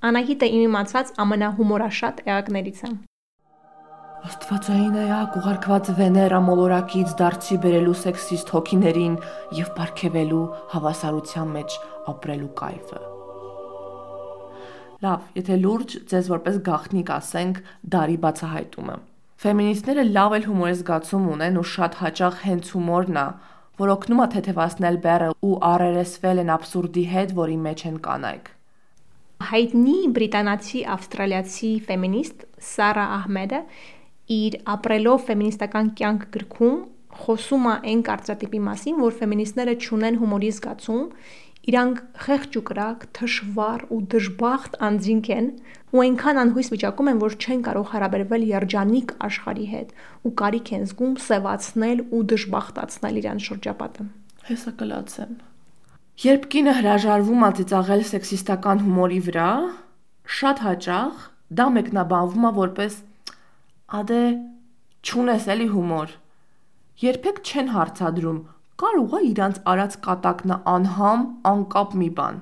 [0.05, 2.94] Անահիտը իմ իմացած ամենահումորաշատ էակներից է։
[4.24, 9.16] Աստվածային էակ ուղարկված Վեներա մոլորակից դարձի բերելու սեքսիստ հոգիներին
[9.52, 11.74] եւ ապարգևելու հավասարության մեջ
[12.12, 13.00] ապրելու կայֆը։
[15.04, 17.60] Լավ, եթե լուրջ ձեզ որպես գաղտնիք ասենք
[17.94, 18.94] դարի բացահայտումը։
[19.44, 23.26] Ֆեմինիստները լավ էլ հումորի զգացում ունեն ու շատ հաճախ հենց հումորն է,
[23.84, 28.48] որ օգնում է թեթևացնել բեռը ու առերեսվել են абսուրդի հետ, որի մեջ են կանայք։
[29.44, 33.60] Հայտնի բրիտանացի ավստրալիացի ֆեմինիստ Սարա Ահմեդը
[34.34, 36.76] իր ապրելով ֆեմինիստական կյանք գրքում
[37.14, 41.02] խոսում է այն կարծրատիպի մասին, որ ֆեմինիստները ճունեն հումորի զգացում
[41.64, 45.46] Իրանք խեղճ ու կրակ, թշվառ ու դժբախտ անձինք են
[45.96, 49.94] ու այնքան անհույս վիճակում են, որ չեն կարող հարաբերվել երջանիկ աշխարհի հետ
[50.28, 54.06] ու կարիք են զգում սևացնել ու դժբախտացնել իրենց շրջապատը։
[54.44, 55.32] Հեսա կլացեմ։
[56.24, 59.48] Երբ կինը հրաժարվում է ծիծաղել սեքսիստական հումորի վրա,
[60.37, 61.24] շատ հաճախ
[61.64, 63.00] դա մեկնաբանվում է որպես
[63.94, 64.22] «Ադե,
[65.07, 66.14] չունես էլի հումոր»։
[67.04, 68.40] Երբեք չեն հարցադրում
[68.83, 72.40] կարող է իրանց արած կատակն անհամ, անկապ մի բան։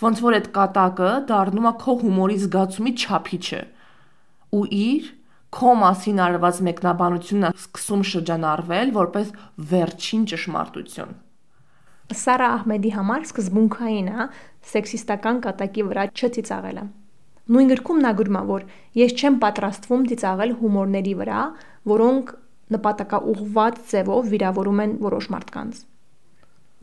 [0.00, 3.62] Ոնց որ այդ կատակը դառնում է քո հումորի զգացումի չափիչը։
[4.58, 5.08] Ու իր
[5.56, 9.34] քո մասին արված մեկնաբանությունն սկսում շրջանառվել որպես
[9.72, 11.12] վերջին ճշմարտություն։
[12.20, 14.30] Սարա Ահմեդի համար սկզբունքային է
[14.70, 16.84] սեքսիստական կատակի վրա չծիծաղելը։
[17.50, 18.64] Նույն գրքում նա գրում է, որ
[19.00, 21.38] ես չեմ պատրաստվում ծիծաղել հումորների վրա,
[21.90, 22.34] որոնք
[22.74, 25.80] նպատակաուղղված ձևով վիրավորում են որոշ մարդկանց։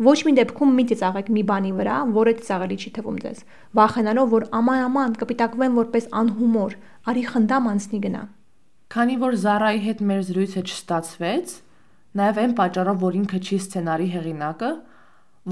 [0.07, 3.39] Ոչ մի դեպքում մի ծիծաղեք մի բանի վրա, որը ծիծաղելի չի թվում ձեզ,
[3.79, 6.75] վախենալով, որ աման-աման կպիտակվեն որպես անհումոր,
[7.07, 8.23] արի խնդամ անցնի գնա։
[8.93, 11.55] Քանի որ Զարայի հետ մեր զրույցը չստացվեց,
[12.21, 14.73] նաև այն պատճառով, որ ինքը չի սցենարի հեղինակը,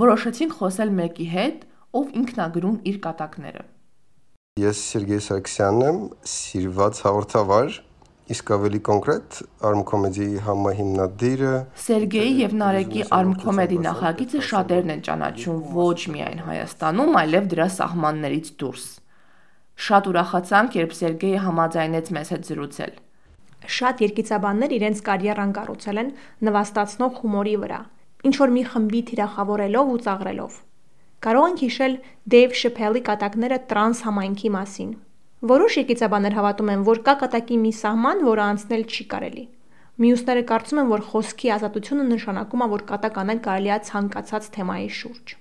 [0.06, 3.66] որոշեցինք խոսել մեկի հետ, ով ինքնագրում իր կատակները։
[4.56, 5.98] Ես Սերգեյ Սարգսյանն եմ,
[6.32, 7.74] սիրված հաղորդավար,
[8.32, 9.40] Իսկ ավելի կոնկրետ
[9.70, 11.50] Arm-Comedy-ի համահիմնադիրը
[11.86, 18.86] Սերգեյի եւ Նարեկի Arm-Comedy նախագիծը շատերն են ճանաչում ոչ միայն Հայաստանում, այլև դրա սահմաններից դուրս։
[19.90, 22.94] Շատ ուրախացանք, երբ Սերգեյը համաձայնեց մեզ հետ զրուցել։
[23.76, 26.16] Շատ երկիծաբաններ իրենց կարիերան կառուցել են
[26.48, 27.82] նվաստացնող հումորի վրա,
[28.32, 30.65] ինչ որ մի խմբի թիրախավորելով ու ծաղրելով։
[31.26, 31.98] Կարող ենք հիշել
[32.36, 34.94] Դեյվ Շփելի կատակները տրանս համայնքի մասին,
[35.46, 39.44] Որոշ եկեղեցաբաններ հավատում են, որ կա կատակի մի սահման, որը անցնել չի կարելի։
[40.02, 44.88] Մյուսները կարծում են, որ խոսքի ազատությունը նշանակում է, որ կատակ անել կարելի է ցանկացած թեմայի
[45.00, 45.36] շուրջ։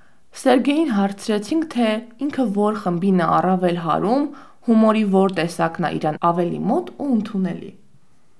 [0.44, 1.88] Սերգեյին հարցրեցինք, թե
[2.26, 4.28] ինքը որ խմբին է առավել հարում,
[4.68, 7.72] հումորի որ տեսակն է իրան ավելի մոտ ու ընդունելի։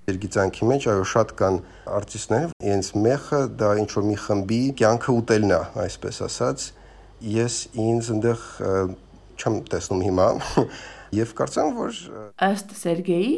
[0.05, 1.61] Երգիծանքի մեջ այո շատ կան
[1.97, 6.67] արտիստներ, իրենց մեխը դա ինչ որ մի խմբի կյանքը ուտելն է, այսպես ասած։
[7.25, 8.41] Ես ինձ այնտեղ
[9.41, 10.29] չեմ տեսնում հիմա
[11.15, 11.99] Եվ կարծեմ, որ
[12.43, 13.35] ըստ Սերգեյի,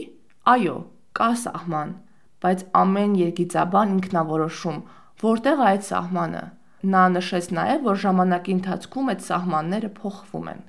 [0.48, 0.76] այո,
[1.18, 1.90] կա սահման,
[2.44, 4.78] բայց ամեն երկիծաբան ինքնավորոշում,
[5.22, 6.42] որտեղ այդ սահմանը։
[6.96, 10.64] Նա նշեց նաև, որ ժամանակի ընթացքում այդ սահմանները փոխվում են։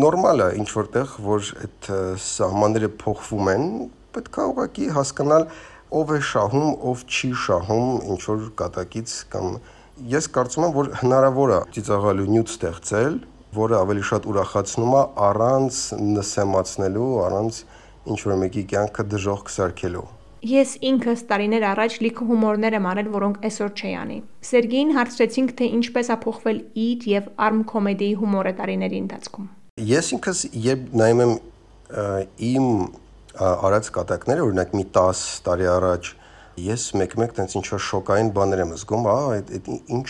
[0.00, 1.90] Նորմալ է ինչ որտեղ, որ այդ
[2.26, 3.66] սահմանները փոխվում են,
[4.14, 5.46] պետք է ուղղակի հասկանալ
[6.00, 9.48] ով է շահում, ով չի շահում ինչ որ կատակից կամ
[10.08, 13.18] ես կարծում եմ, որ հնարավոր է ծիծաղալու նյութ ստեղծել,
[13.56, 15.80] որը ավելի շատ ուրախացնում է առանց
[16.14, 17.60] նսեմացնելու, առանց
[18.10, 20.06] ինչ որ մեկի կյանքը դժոխք սարքելու։
[20.50, 24.16] Ես ինքս տարիներ առաջ լիքը հումորներ եմ արել, որոնք այսօր չի անի։
[24.50, 29.50] Սերգեյին հարցրեցինք, թե ինչպես է փոխվել իր եւ Arm Comedy-ի հումորը տարիների ընթացքում։
[29.90, 31.34] Ես ինքս երբ նայում եմ
[32.48, 32.66] իմ
[33.50, 36.10] արած կատակները, օրինակ մի 10 տարի առաջ,
[36.58, 40.08] ես մեկ-մեկ տենց ինչ որ շոկային բաներ եմ զգում, հա, այդ ինչ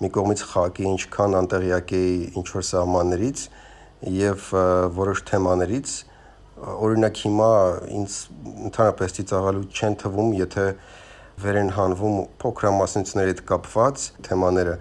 [0.00, 3.42] մի կողմից խաղի ինչքան անտեղյակ էի ինչ որ սահմաններից
[4.20, 4.46] եւ
[4.96, 5.96] որոշ թեմաներից
[6.60, 7.50] օրինակ հիմա
[8.00, 8.16] ինձ
[8.70, 10.64] ընդհանրապես ծիծաղալու չեն թվում, եթե
[11.40, 14.74] վեր են հանվում փոքրամասնությունների հետ կապված թեմաները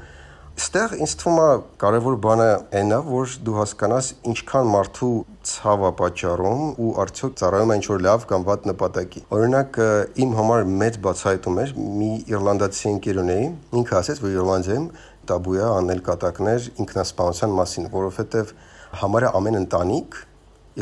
[0.60, 1.44] Այստեղ ինձ թվում է
[1.80, 2.46] կարևոր բանը
[2.76, 5.12] այնա, որ դու հասկանաս ինչքան մարդու
[5.48, 9.80] ցավ է պատճառում ու արդյոք ծառայում է ինչ-որ լավ կամ վատ նպատակի։ Օրինակ
[10.26, 13.48] իմ համար մեծ բացահայտում էր մի իռլանդացի ընկեր ունեի,
[13.80, 14.92] ինքը ասեց, որ Իռլանդիայում
[15.32, 18.54] տաբու է անել կատակներ ինքնասպանության մասին, որովհետև
[19.00, 20.22] համարը ամեն ընտանիք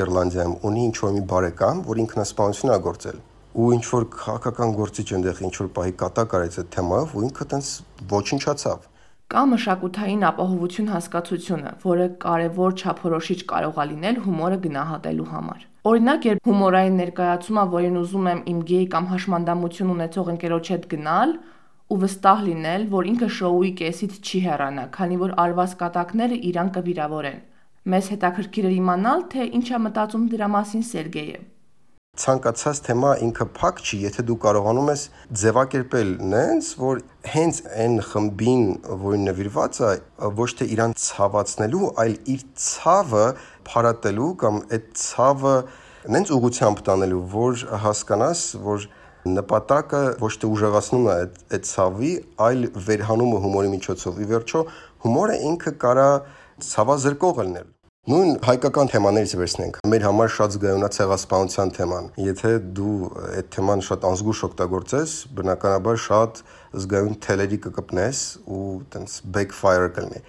[0.01, 3.25] Իռլանդիայում ունի ինչ որ մի բարեկամ, որ ինքնասպանություն է գործել
[3.57, 7.47] ու ինչ որ քաղաքական գործիչ այնտեղ ինչ որ պահի կատակ արեց այդ թեմայով ու ինքը
[7.53, 7.69] տենց
[8.11, 8.85] ոչնչացավ
[9.27, 16.47] Կա մշակութային ապահովություն հասկացությունը, որը կարևոր չափորոշիչ կարող է լինել հումորը գնահատելու համար։ Օրինակ, երբ
[16.47, 21.35] հումորային ներկայացումը, որին ուզում եմ իմ գեյ կամ հաշմանդամություն ունեցող ընկերոջ հետ գնալ,
[21.91, 27.43] ու վստահ լինել, որ ինքը շոուի կեսից չի հեռանա, քանի որ արված կատակները իրան կվիրավորեն։
[27.91, 31.43] Մեզ հետաքրքիր է իմանալ, թե ինչ է մտածում դրա մասին Սերգեյը
[32.17, 35.03] ցանկացած թեմա ինքը փակ չի, եթե դու կարողանում ես
[35.41, 37.01] ձևակերպել նենց, որ
[37.33, 38.63] հենց այն խմբին,
[39.03, 39.91] որին նվիրված է,
[40.39, 43.25] ոչ թե իրան ցավացնելու, այլ իր ցավը
[43.69, 45.55] փարատելու կամ այդ ցավը
[46.17, 48.89] նենց ուղությամբ տանելու, որ հասկանաս, որ
[49.37, 52.11] նպատակը ոչ թե ուժեղացնումն է այդ այդ ցավի,
[52.47, 54.67] այլ վերհանումը հումորի միջոցով։ Ի վերջո,
[55.05, 56.11] հումորը ինքը կարա
[56.67, 57.73] ցավազրկող լինել
[58.07, 62.93] Նույն հայկական թեմաներից վերցնենք։ Մեր համար շատ զգայունա ցեղասպանության թեման։ Եթե դու
[63.33, 66.39] այդ թեման շատ անզգուշ օգտագործես, բնականաբար շատ
[66.85, 70.23] զգայուն թելերի կկպնես ու տենց backfire կլինի։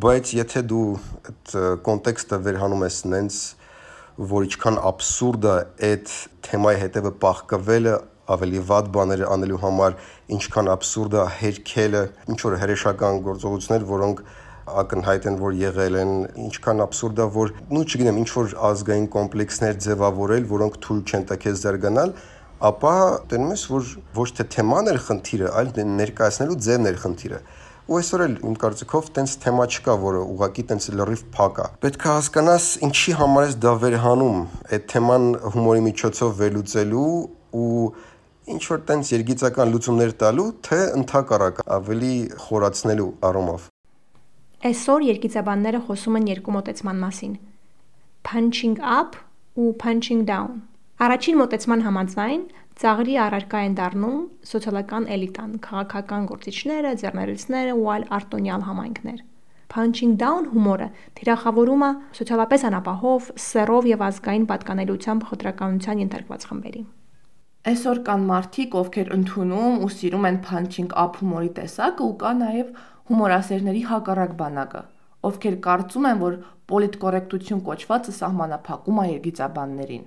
[0.00, 0.88] Բայց եթե դու
[1.34, 1.54] այդ
[1.90, 3.40] կոնտեքստը վերհանում ես նենց,
[4.32, 5.56] որ ինչքան абսուրդ է
[5.92, 7.96] այդ թեմայի հետևը պահկվելը,
[8.32, 10.02] ավելի վատ բաներ անելու համար,
[10.40, 12.02] ինչքան абսուրդ է հերքելը,
[12.32, 14.22] ինչ որ հրեշական գործողություններ, որոնք
[14.82, 16.12] ակնհայտ են, որ եղել են,
[16.46, 21.38] ինչքան абսուրդ է, որ նու չգիտեմ, ինչ որ ազգային կոմպլեքսներ ձևավորել, որոնք թույլ չեն տա
[21.44, 22.14] քեզ զարգանալ,
[22.70, 22.94] ապա
[23.30, 27.42] տենում ես, որ ոչ թե թեման էր խնդիրը, այլ ներկայացնելու ձևն էր խնդիրը
[27.90, 32.04] ու այսօր էլ իմ կարծիքով տենց թեմա չկա, որը ուղակի տենց լրիվ փակ է։ Պետք
[32.06, 34.38] է հասկանաս ինչի համար ես դա վերհանում,
[34.76, 37.10] այդ թեման հումորի միջոցով վերլուծելու
[37.64, 37.90] ու
[38.54, 42.14] ինչ որ տենց երգիծական լուծումներ տալու, թե ընդհակառակ ավելի
[42.46, 43.69] խորացնելու առումով։
[44.60, 47.36] Այսօր երկիծաբանները խոսում են երկու մոտեցման մասին՝
[48.28, 49.16] punching up
[49.56, 50.58] ու punching down։
[51.00, 52.42] Առաջին մոտեցման համաձայն
[52.82, 54.18] ծաղրի առարկա են դառնում
[54.50, 59.18] սոցիալական էլիտան, քաղաքական գործիչները, ձեռներեցները ու այլ արտոնյալ համայնքներ։
[59.72, 66.82] Punching down հումորը թիրախավորում է սոցիալապես անապահով, սեռով եւ ազգային պատկանելիությամբ խտրականության ենթարկված խմբերի։
[67.70, 72.70] Այսօր կան մարդիկ, ովքեր ընդունում ու սիրում են punching up հումորի տեսակը ու կա նաև
[73.10, 74.80] հումորասերների հակառակ բանակը,
[75.28, 76.34] ովքեր կարծում են, որ
[76.70, 80.04] պոլիտկորեկտություն կոչվածը սահմանափակում է երգիծաբաններին։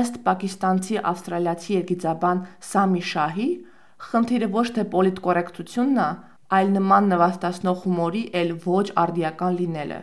[0.00, 3.48] Ըստ պակիստանցի ավստրալիացի երգիծաբան Սամի Շահի,
[4.06, 6.08] խնդիրը ոչ թե պոլիտկորեկտությունն է,
[6.56, 10.00] այլ նման նվաստացնող հումորի ել ոչ արդիական լինելը։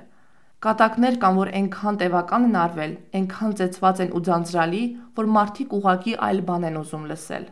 [0.67, 4.85] Կատակներ կան, որ այնքան տևական են արվել, այնքան ծեծված են ու ձանձրալի,
[5.17, 7.51] որ մարդիկ ուղակի այլ բան են ուզում լսել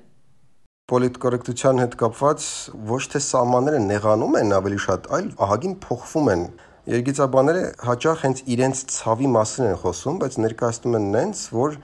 [0.92, 2.46] պոլիտկորեկտության հետ կապված
[2.90, 6.44] ոչ թե սահմանները նեղանում են ավելի շատ, այլ ահագին փոխվում են։
[6.92, 11.78] Երգիծաբանները հաճախ հենց իրենց ցավի մասին են խոսում, բայց ներկայացնում են նենց, որ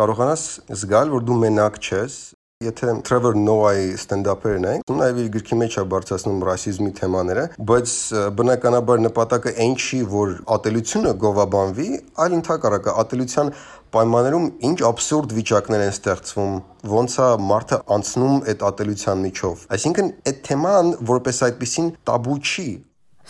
[0.00, 0.44] կարողանաս
[0.80, 2.18] զգալ, որ դու մենակ չես,
[2.60, 7.94] Եթե Trevor Noah-ի ստենդափերն են, նաև իր գրքի մեջ է բարձրացնում ռասիզմի թեմաները, բայց
[8.36, 11.88] բնականաբար նպատակը այն չի, որ ատելությունը գովաբանվի,
[12.20, 13.52] այլ ընդհակառակը ատելության
[13.96, 16.52] պայմաններում ինչ абսուրդ վիճակներ են ստեղծվում,
[16.92, 22.68] ոնց է մարդը անցնում այդ ատելության միջով։ Այսինքն այդ թեման որպես այդպեսին տաբու չի,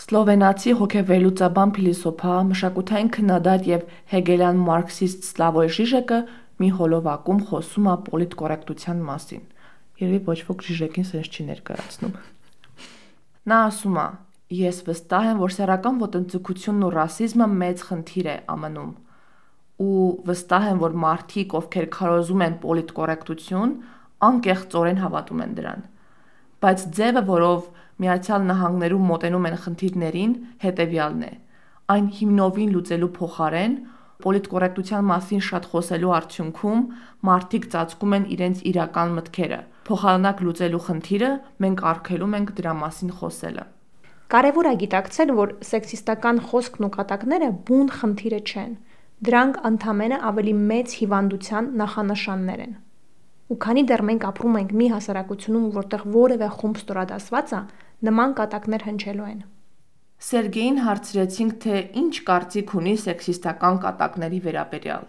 [0.01, 3.81] Սլովենացի հոգեվերլուծաբան փիլիսոփա, մշակութային քննադատ եւ
[4.13, 6.19] հեգելյան մարքսիստ Սլավոյ Ժիժեկը
[6.61, 9.45] մի հոլովակում խոսում է պոլիտկորեկտության մասին։
[10.01, 12.13] Երևի ոչ ոք Ժիժեկին սենց չի ներկայացնում։
[13.51, 14.07] Նա ասում է.
[14.51, 18.91] Ես վստահ եմ, որ սեռական ոտնձգությունն ու ռասիզմը մեծ խնդիր է ԱՄՆ-ում
[19.81, 23.71] ու վստահ եմ, որ մարդիկ, ովքեր քարոզում են պոլիտկորեկտություն,
[24.27, 25.85] անկեղծորեն հավատում են դրան։
[26.61, 27.61] Բայց ձևը, որով
[28.01, 31.33] Միացյալ Նահանգներում մոտենում են խնդիրներին, հետևյալն է.
[31.91, 33.73] այն հիմնովին լուծելու փոխարեն
[34.23, 36.81] պոլիտկորեկտության մասին շատ խոսելու արդյունքում
[37.29, 41.31] մարդիկ ծածկում են իրենց իրական մտքերը։ Փոխանակ լուծելու խնդիրը
[41.65, 43.65] մենք արգելում ենք դրա մասին խոսելը։
[44.31, 48.71] Կարևոր է գիտակցել, որ սեքսիստական խոսքն ու կատակները բուն խնդիրը չեն։
[49.27, 52.77] Դրանք ընդամենը ավելի մեծ հիվանդության նախանշաններ են։
[53.51, 57.59] Ու քանի դեռ մենք ապրում ենք մի հասարակությունում, որտեղ որևէ խումբ ստորադասված է,
[58.07, 59.41] նման կատակներ հնչելու են։
[60.21, 65.05] Սերգեյին հարցրեցինք, թե ինչ կարծիք ունի սեքսիստական կատակների վերաբերյալ։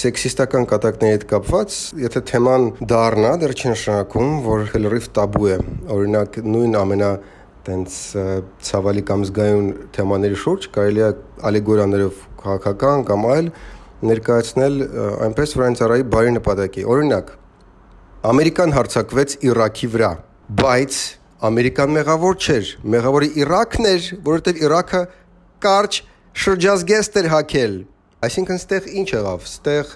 [0.00, 5.56] Սեքսիստական կատակների հետ կապված, եթե թեման դառնա, դեռ չի նշանակում, որ լրիվ տաբու է։
[5.96, 7.10] Օրինակ, նույն ամենա
[7.70, 7.96] տենց
[8.68, 11.10] ցավալի կամ զգայուն թեմաների շուրջ կարելի է
[11.50, 13.50] ալեգորիաներով քաղաքական կամ այլ
[14.10, 14.76] ներկայացնել
[15.28, 17.32] այնպես, որ այն ծառայի բարի նպատակի։ Օրինակ,
[18.20, 20.08] Ամերիկան հարձակվեց Իրաքի վրա,
[20.60, 20.96] բայց
[21.40, 24.98] Ամերիկան մեղավոր չէր, մեղավորը Իրաքն էր, որովհետև Իրաքը
[25.64, 26.00] կարճ
[26.42, 27.78] շրջազգեստ էր հակել։
[28.28, 29.94] Այսինքն ստեղ ինչ եղավ։ Ստեղ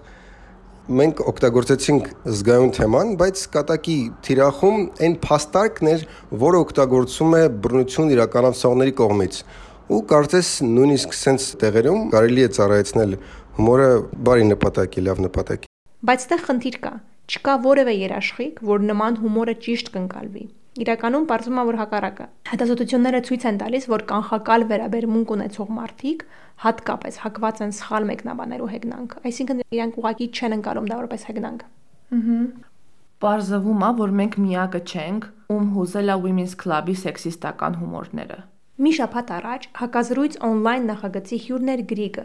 [1.00, 6.06] մենք օգտագործեցինք զգայուն թեման, բայց կատակի թիրախում այն փաստարկն էր,
[6.46, 9.44] որը օգտագործում է բռնություն իրականացողների կողմից։
[9.84, 13.16] Ու կարծես նույնիսկ սենց տեղերում կարելի է ծառայեցնել
[13.60, 15.72] հումորը բարի նպատակի, լավ նպատակի։
[16.08, 21.62] Բայց ստեղ խնդիր կա։ Չկա որևէ երաշխիք, որ նման հումորը ճիշտ կընկալվի։ Իրականում բարձում է
[21.68, 26.22] որ հակառակը։ Հետազոտությունները ցույց են տալիս, որ կանխակալ վերաբերմունք ունեցող մարդիկ
[26.64, 31.62] հատկապես հակված են սխալ մեկնաբանելու հեգնանք, այսինքն իրանք ուղակի չեն ընկալում դա որպես հեգնանք։
[32.18, 32.38] Ահա։
[33.24, 38.38] Պարզվում է, որ մենք միակը չենք, ում հուզել է Women's Club-ի սեքսիստական հումորները։
[38.84, 42.24] Մի շաբաթ առաջ հակազրույց on-line նախագծի հյուրներ Գրիգը,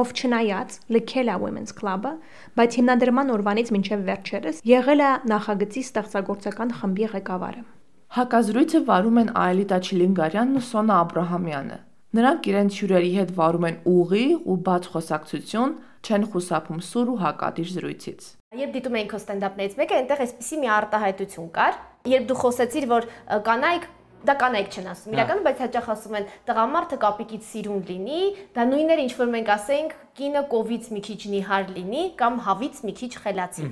[0.00, 2.14] ով չնայած լքել է Women's Club-ը,
[2.56, 7.62] բայց հիմնադրման օրվանից մինչև վերջերս եղել է նախագծի ստեղծագործական խմբի ղեկավարը։
[8.10, 11.76] Հակազրույցը վարում են Այլիտա Չիլինգարյանն ու Սոնա Աբ รา համյանը։
[12.18, 17.70] Նրանք իրենց հյուրերի հետ վարում են ուղիղ ու բաց խոսակցություն, չեն խուսափում սուր ու հակադիր
[17.76, 18.26] զրույցից։
[18.58, 21.80] Երբ դիտում էինք քո ստենդափներից մեկը, այնտեղ էսպիսի մի արտահայտություն կար,
[22.10, 23.08] երբ դու խոսեցիր, որ
[23.46, 23.88] կանայք
[24.20, 28.22] դա կանայք չեն ասում իրականում, բայց հաճախ ասում են տղամարդը կապիկից սիրուն լինի,
[28.58, 32.82] դա նույնն էր ինչ որ մենք ասենք կինը կովից մի քիչ նիհար լինի կամ հավից
[32.84, 33.70] մի քիչ խելացի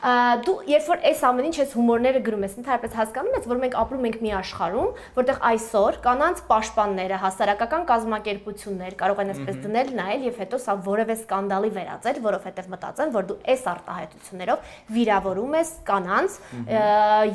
[0.00, 3.74] դու երբ որ այս ամեն ինչ ես հումորները գրում ես, ընդհանրապես հասկանում ես, որ մենք
[3.80, 10.24] ապրում ենք մի աշխարհում, որտեղ այսօր կանանց պաշտպանները, հասարակական կազմակերպություններ կարող են այսպես դնել, նայել
[10.30, 16.38] եւ հետո սա որևէ սկանդալի վերածել, որովհետեւ մտածեն, որ դու այս արտահայտություններով վիրավորում ես կանանց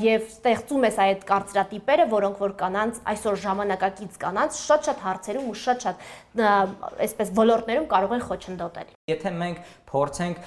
[0.05, 6.07] եւ ստեղծում ես այդ կարծրատիպերը, որոնք որ կանանց այսօր ժամանակակից կանանց շատ-շատ հարցերում ու շատ-շատ
[6.35, 9.59] այսպես ոլորտներում կարող են խոչընդոտել։ Եթե մենք
[9.91, 10.39] փորձենք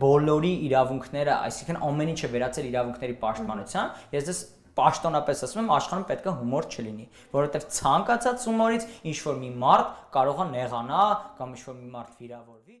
[0.00, 4.40] բոլորի իրավունքները, այսինքն ամեն ինչը վերածել իրավունքների պաշտպանության, ես դες
[4.76, 9.94] պաշտոնապես ասում եմ, աշխարհում պետք է հումոր չլինի, որովհետև ցանկացած հումորից ինչ որ մի մարդ
[10.16, 11.04] կարող է նեղանա
[11.38, 12.76] կամ ինչ որ մի մարդ վիրավորվի։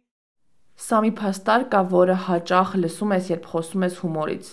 [0.76, 4.50] Սա մի փաստար կա, որը հաճախ լսում ես, երբ խոսում ես հումորից։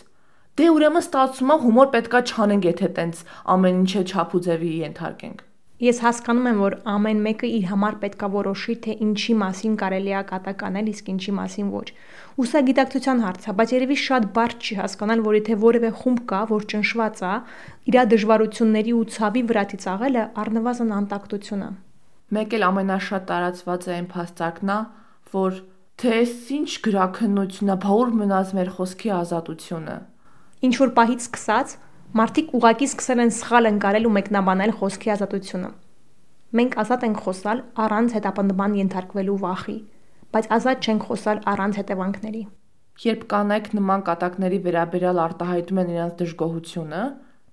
[0.53, 5.43] Դե ուրեմն ստացվում է հումոր պետքա չանենք, եթե տենց ամեն ինչը չափուձևի ենթարկենք։
[5.81, 10.19] Ես հասկանում եմ, որ ամեն մեկը իր համար պետքա որոշի, թե ինչի մասին կարելի է
[10.29, 11.87] կատականել, իսկ ինչի մասին ոչ։
[12.37, 16.21] Ու սա գիտակցության հարց է, բայց երևի շատ բարդ չի հասկանալ, որ եթե որևէ խումբ
[16.29, 17.33] կա, որ ճնշված է,
[17.89, 21.69] իր դժվարությունների ու ցավի վրա ծաղելը առնվազն անտակտություն է։
[22.33, 24.77] Մեկ էլ ամենաշատ տարածված է այն փաստարկն է,
[25.33, 25.57] որ
[26.03, 26.19] թե
[26.53, 29.97] ինչ գրաքննությունն է, բաուր մնաց մեր խոսքի ազատությունը։
[30.63, 31.75] Ինչ որ պահից սկսած
[32.13, 35.69] Մարդիկ ուղակի սկսել են սխալ ընկալել ու մեկնաբանել խոսքի ազատությունը։
[36.59, 39.77] Մենք ազատ ենք խոսալ առանց հետապնդման ենթարկվելու վախի,
[40.35, 42.43] բայց ազատ չենք խոսալ առանց հետևանքների։
[43.05, 47.01] Երբ կանայք նման կատակների վերաբերյալ արտահայտում են իրենց դժգոհությունը,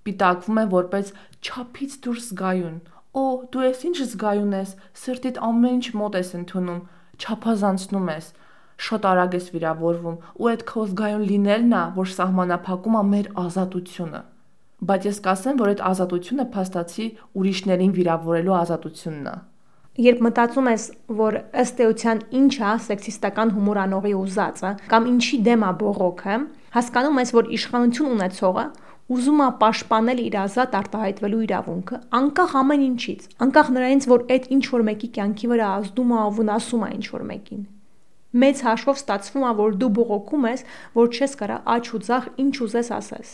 [0.05, 2.77] պիտակվում են որպես չափից դուրս զգայուն։
[3.17, 6.85] Օ, դու ես ինչ զգայուն ես, սրտիդ ամեն ինչ մոտ ես ընդունում,
[7.17, 8.29] չափազանցնում ես
[8.81, 14.23] շատ արագ ես վիրավորվում ու այդ քո զգայուն լինելն է, որ սահմանափակում է մեր ազատությունը
[14.89, 17.07] բայց ես կասեմ, որ այդ ազատությունը փաստացի
[17.41, 19.35] ուրիշներին վիրավորելու ազատությունն է։
[20.01, 20.85] Երբ մտածում ես,
[21.19, 26.37] որ ըստ էության ինչ է սեքսիստական հումոր անողի ուզածը կամ ինչի դեմ է բողոքը,
[26.77, 28.65] հասկանում ես, որ իշխանություն ունեցողը
[29.11, 34.65] ուզում է պաշտպանել իր ազատ արտահայտվելու իրավունքը, անկախ ամեն ինչից, անկախ նրանից, որ այդ ինչ
[34.71, 37.63] որ մեկի կյանքի վրա ազդում է ու վնասում է ինչ որ մեկին։
[38.41, 42.55] Մեծ հաշվով ստացվում է, որ դու բողոքում ես, որ չես կարա աչ ու ցախ ինչ
[42.71, 43.33] ուզես ասես։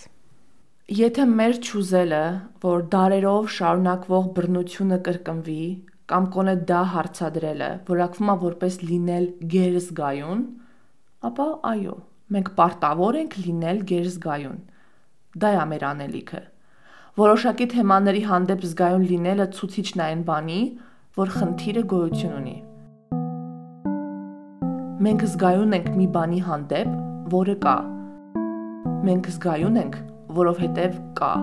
[0.87, 2.18] Եթե մեր ճուզելը,
[2.62, 5.64] որ դարերով շարունակվող բռնությունը կրկնվի,
[6.12, 9.26] կամ կոնե դա հարցադրելը որակվում է որպես լինել
[9.57, 10.45] գերզգայուն,
[11.26, 11.97] ապա այո,
[12.37, 14.62] մենք պարտավոր ենք լինել գերզգայուն։
[15.43, 16.47] Դա է մեր անելիքը։
[17.18, 20.62] Որոշակի թեմաների հանդեպ զգայուն լինելը ցուցիչն է այն բանի,
[21.18, 22.59] որ խնդիրը գոյություն ունի։
[25.03, 26.99] Մենք զգայուն ենք մի բանի հանդեպ,
[27.41, 27.80] որը կա։
[29.11, 30.05] Մենք զգայուն ենք
[30.41, 31.34] որովհետև կա։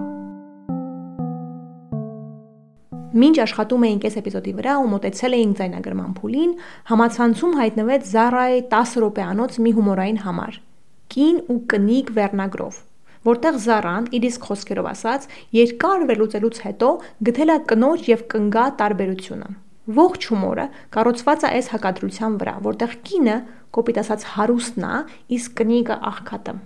[3.14, 6.56] Մինչ աշխատում էինք այս էպիզոդի վրա ու մտեցել էինք ձայնագրման փուլին,
[6.90, 10.58] համացանցում հայտնվեց Zara-ի 10 րոպեանոց մի հումորային համար՝
[11.14, 12.80] Կին ու կնիկ վերնագրով,
[13.30, 15.30] որտեղ Zara-ն իր իսկ խոսքերով ասած,
[15.60, 16.92] երկար վերլուծելուց հետո
[17.30, 19.50] գտել է կնոջ եւ կնգա տարբերությունը։
[19.94, 23.40] Ողջ հումորը կառուցված է այս հակադրության վրա, որտեղ կինը
[23.78, 25.02] կոպիտ ասած հարուստն է,
[25.38, 26.62] իսկ կնիկը աղքատը։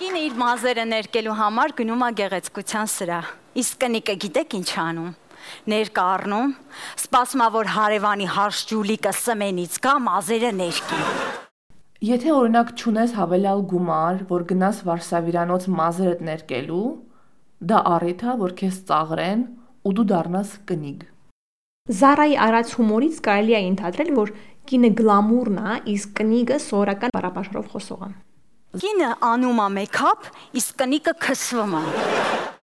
[0.00, 3.26] Կինը իր մազերը ներկելու համար գնում է գեղեցկության սրահ։
[3.60, 5.10] Իսկ կնիկը գիտեք ինչ անում։
[5.72, 6.54] Ներկա առնում,
[7.02, 11.00] սպասում է որ հարևանի հարշ ջուլիկը սմենից գա մազերը ներկի։
[12.10, 16.88] Եթե օրինակ ճունես հավելյալ գումար, որ գնաս Վարշավիրանոց մազերդ ներկելու,
[17.60, 19.40] Դա առիթ է, որ քեզ ծաղրեն
[19.84, 21.02] ու դու դառնաս կնիկ։
[22.00, 24.32] Զարայի արած հումորից կարելի է ենթադրել, որ
[24.70, 28.10] կինը գլամուրն է, իսկ կնիկը սովորական բառապաշարով խոսողը։
[28.70, 30.26] Կինը անում է մեյքափ,
[30.60, 31.80] իսկ կնիկը քսվում է։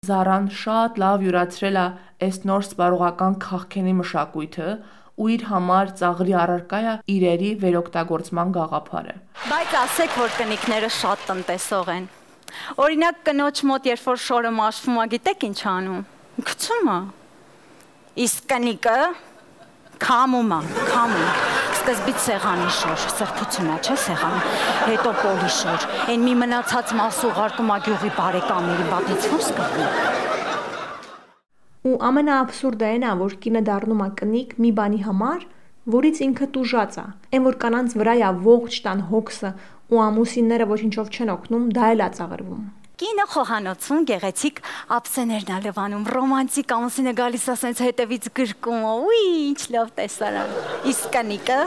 [0.04, 1.84] Զարան շատ լավ յուրացրել է
[2.28, 4.68] այս նոր սպառողական քաղքենի մշակույթը
[5.16, 9.16] ու իր համար ծաղրի առարկա է իրերի վերօգտագործման գաղափարը։
[9.48, 12.10] Բայց ասեք, որ կնիկները շատ տնտեսող են։
[12.84, 16.04] Օրինակ կնոջ մոտ երբ որ շորը մաշվում է, գիտեք ինչ անում։
[16.52, 17.00] Գցում է։
[18.28, 19.00] Իսկ կնիկը
[20.04, 24.36] քամում է, քամում։ Սկզբից սեղանի շոր, սրբությունա, չէ սեղան,
[24.88, 29.90] հետո պոլի շոր։ Այն մի մնացած մաս ուղարկում է գյուղի բարեկամների բաթից ո՞ս կգնի։
[31.92, 35.44] Ու ամենաաբսուրդը այն է, որ կինը դառնում է կնիկ մի բանի համար,
[35.98, 37.06] որից ինքը տուժած է։
[37.36, 39.52] Այն որ կանանց վրա է ողջ տան հոգսը
[39.92, 42.64] ու ամուսինները ոչինչով չեն օգնում, դա էլ է ծաղրվում։
[42.94, 44.60] Կինը խոհանոցում գեղեցիկ
[44.94, 50.52] ափսեներն ա լվանում, ռոմանտիկ ամուսինը գալիս ասենց հետևից գրկում, ուի, ինչ լավ տեսարան։
[50.92, 51.58] Իսկ կնիկը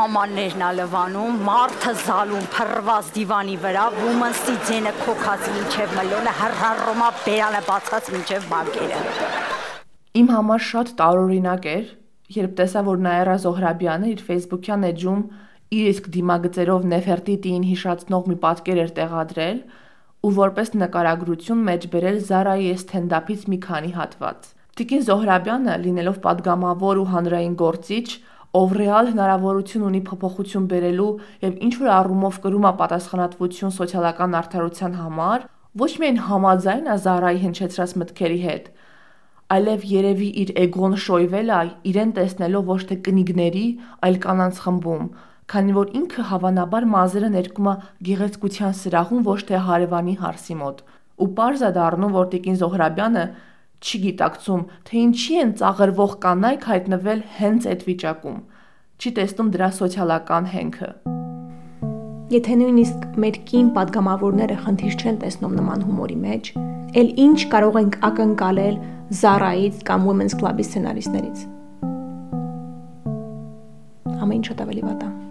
[0.00, 7.10] ամաններն ա լվանում, մարդը զալում փռված դիվանի վրա, woman-ի ձենը քոքած ինչև մլոնը հռհռում ա
[7.20, 9.02] բերանը բացած ինչև բակերը։
[10.18, 11.84] Իմ համար շատ տարօրինակ էր,
[12.40, 15.22] երբ տեսա, որ Նաերա Զոհրաբյանը իր Facebook-յան էջում
[15.78, 19.62] իր իսկ դիմագծերով Նեֆերտիտիին հիշացնող մի պատկեր էր տեղադրել
[20.20, 24.48] ու որպես նկարագրություն մեջբերել Զարայի ստենդափից մի քանի հատված։
[24.80, 28.06] Տիկին Զոհրաբյանը, լինելով падգամավոր ու հանրային գործիչ,
[28.60, 31.10] ով ռեալ հնարավորություն ունի փոփոխություն բերելու
[31.46, 35.44] եւ ինչ որ առումով կրում է պատասխանատվություն սոցիալական արդարության համար,
[35.80, 38.70] ոչ միայն համաձայն է Զարայի հնչեցրած մտքերի հետ,
[39.54, 41.60] այլև երևի իր էգոն շոյվել է
[41.90, 43.66] իրեն տեսնելով ոչ թե կնիգների,
[44.06, 45.06] այլ կանանց խմբում,
[45.50, 47.74] քանի որ ինքը հավանաբար մազերը ներկում է
[48.06, 50.82] գեղեցկության սրահում ոչ թե հարևանի հարսի մոտ։
[51.20, 53.24] Ու པարզ է դառնում, որ Տիկին Զոհրաբյանը
[53.80, 58.38] չի գիտակցում, թե ինչի են ծաղրվող կանայք հայտնվել հենց այդ վիճակում։
[59.00, 60.90] Չի տեսնում դրա սոցիալական հենքը։
[62.30, 66.52] Եթե նույնիսկ մեր կին падգամավորները խնդիր չեն տեսնում նման հումորի մեջ,
[67.00, 68.76] ել ինչ կարող ենք ակնկալել
[69.22, 71.42] Zara-ից կամ Women's Club-ի սցենարիստներից։
[74.20, 75.29] Ամեն ինչ շատ ավելի վատ է։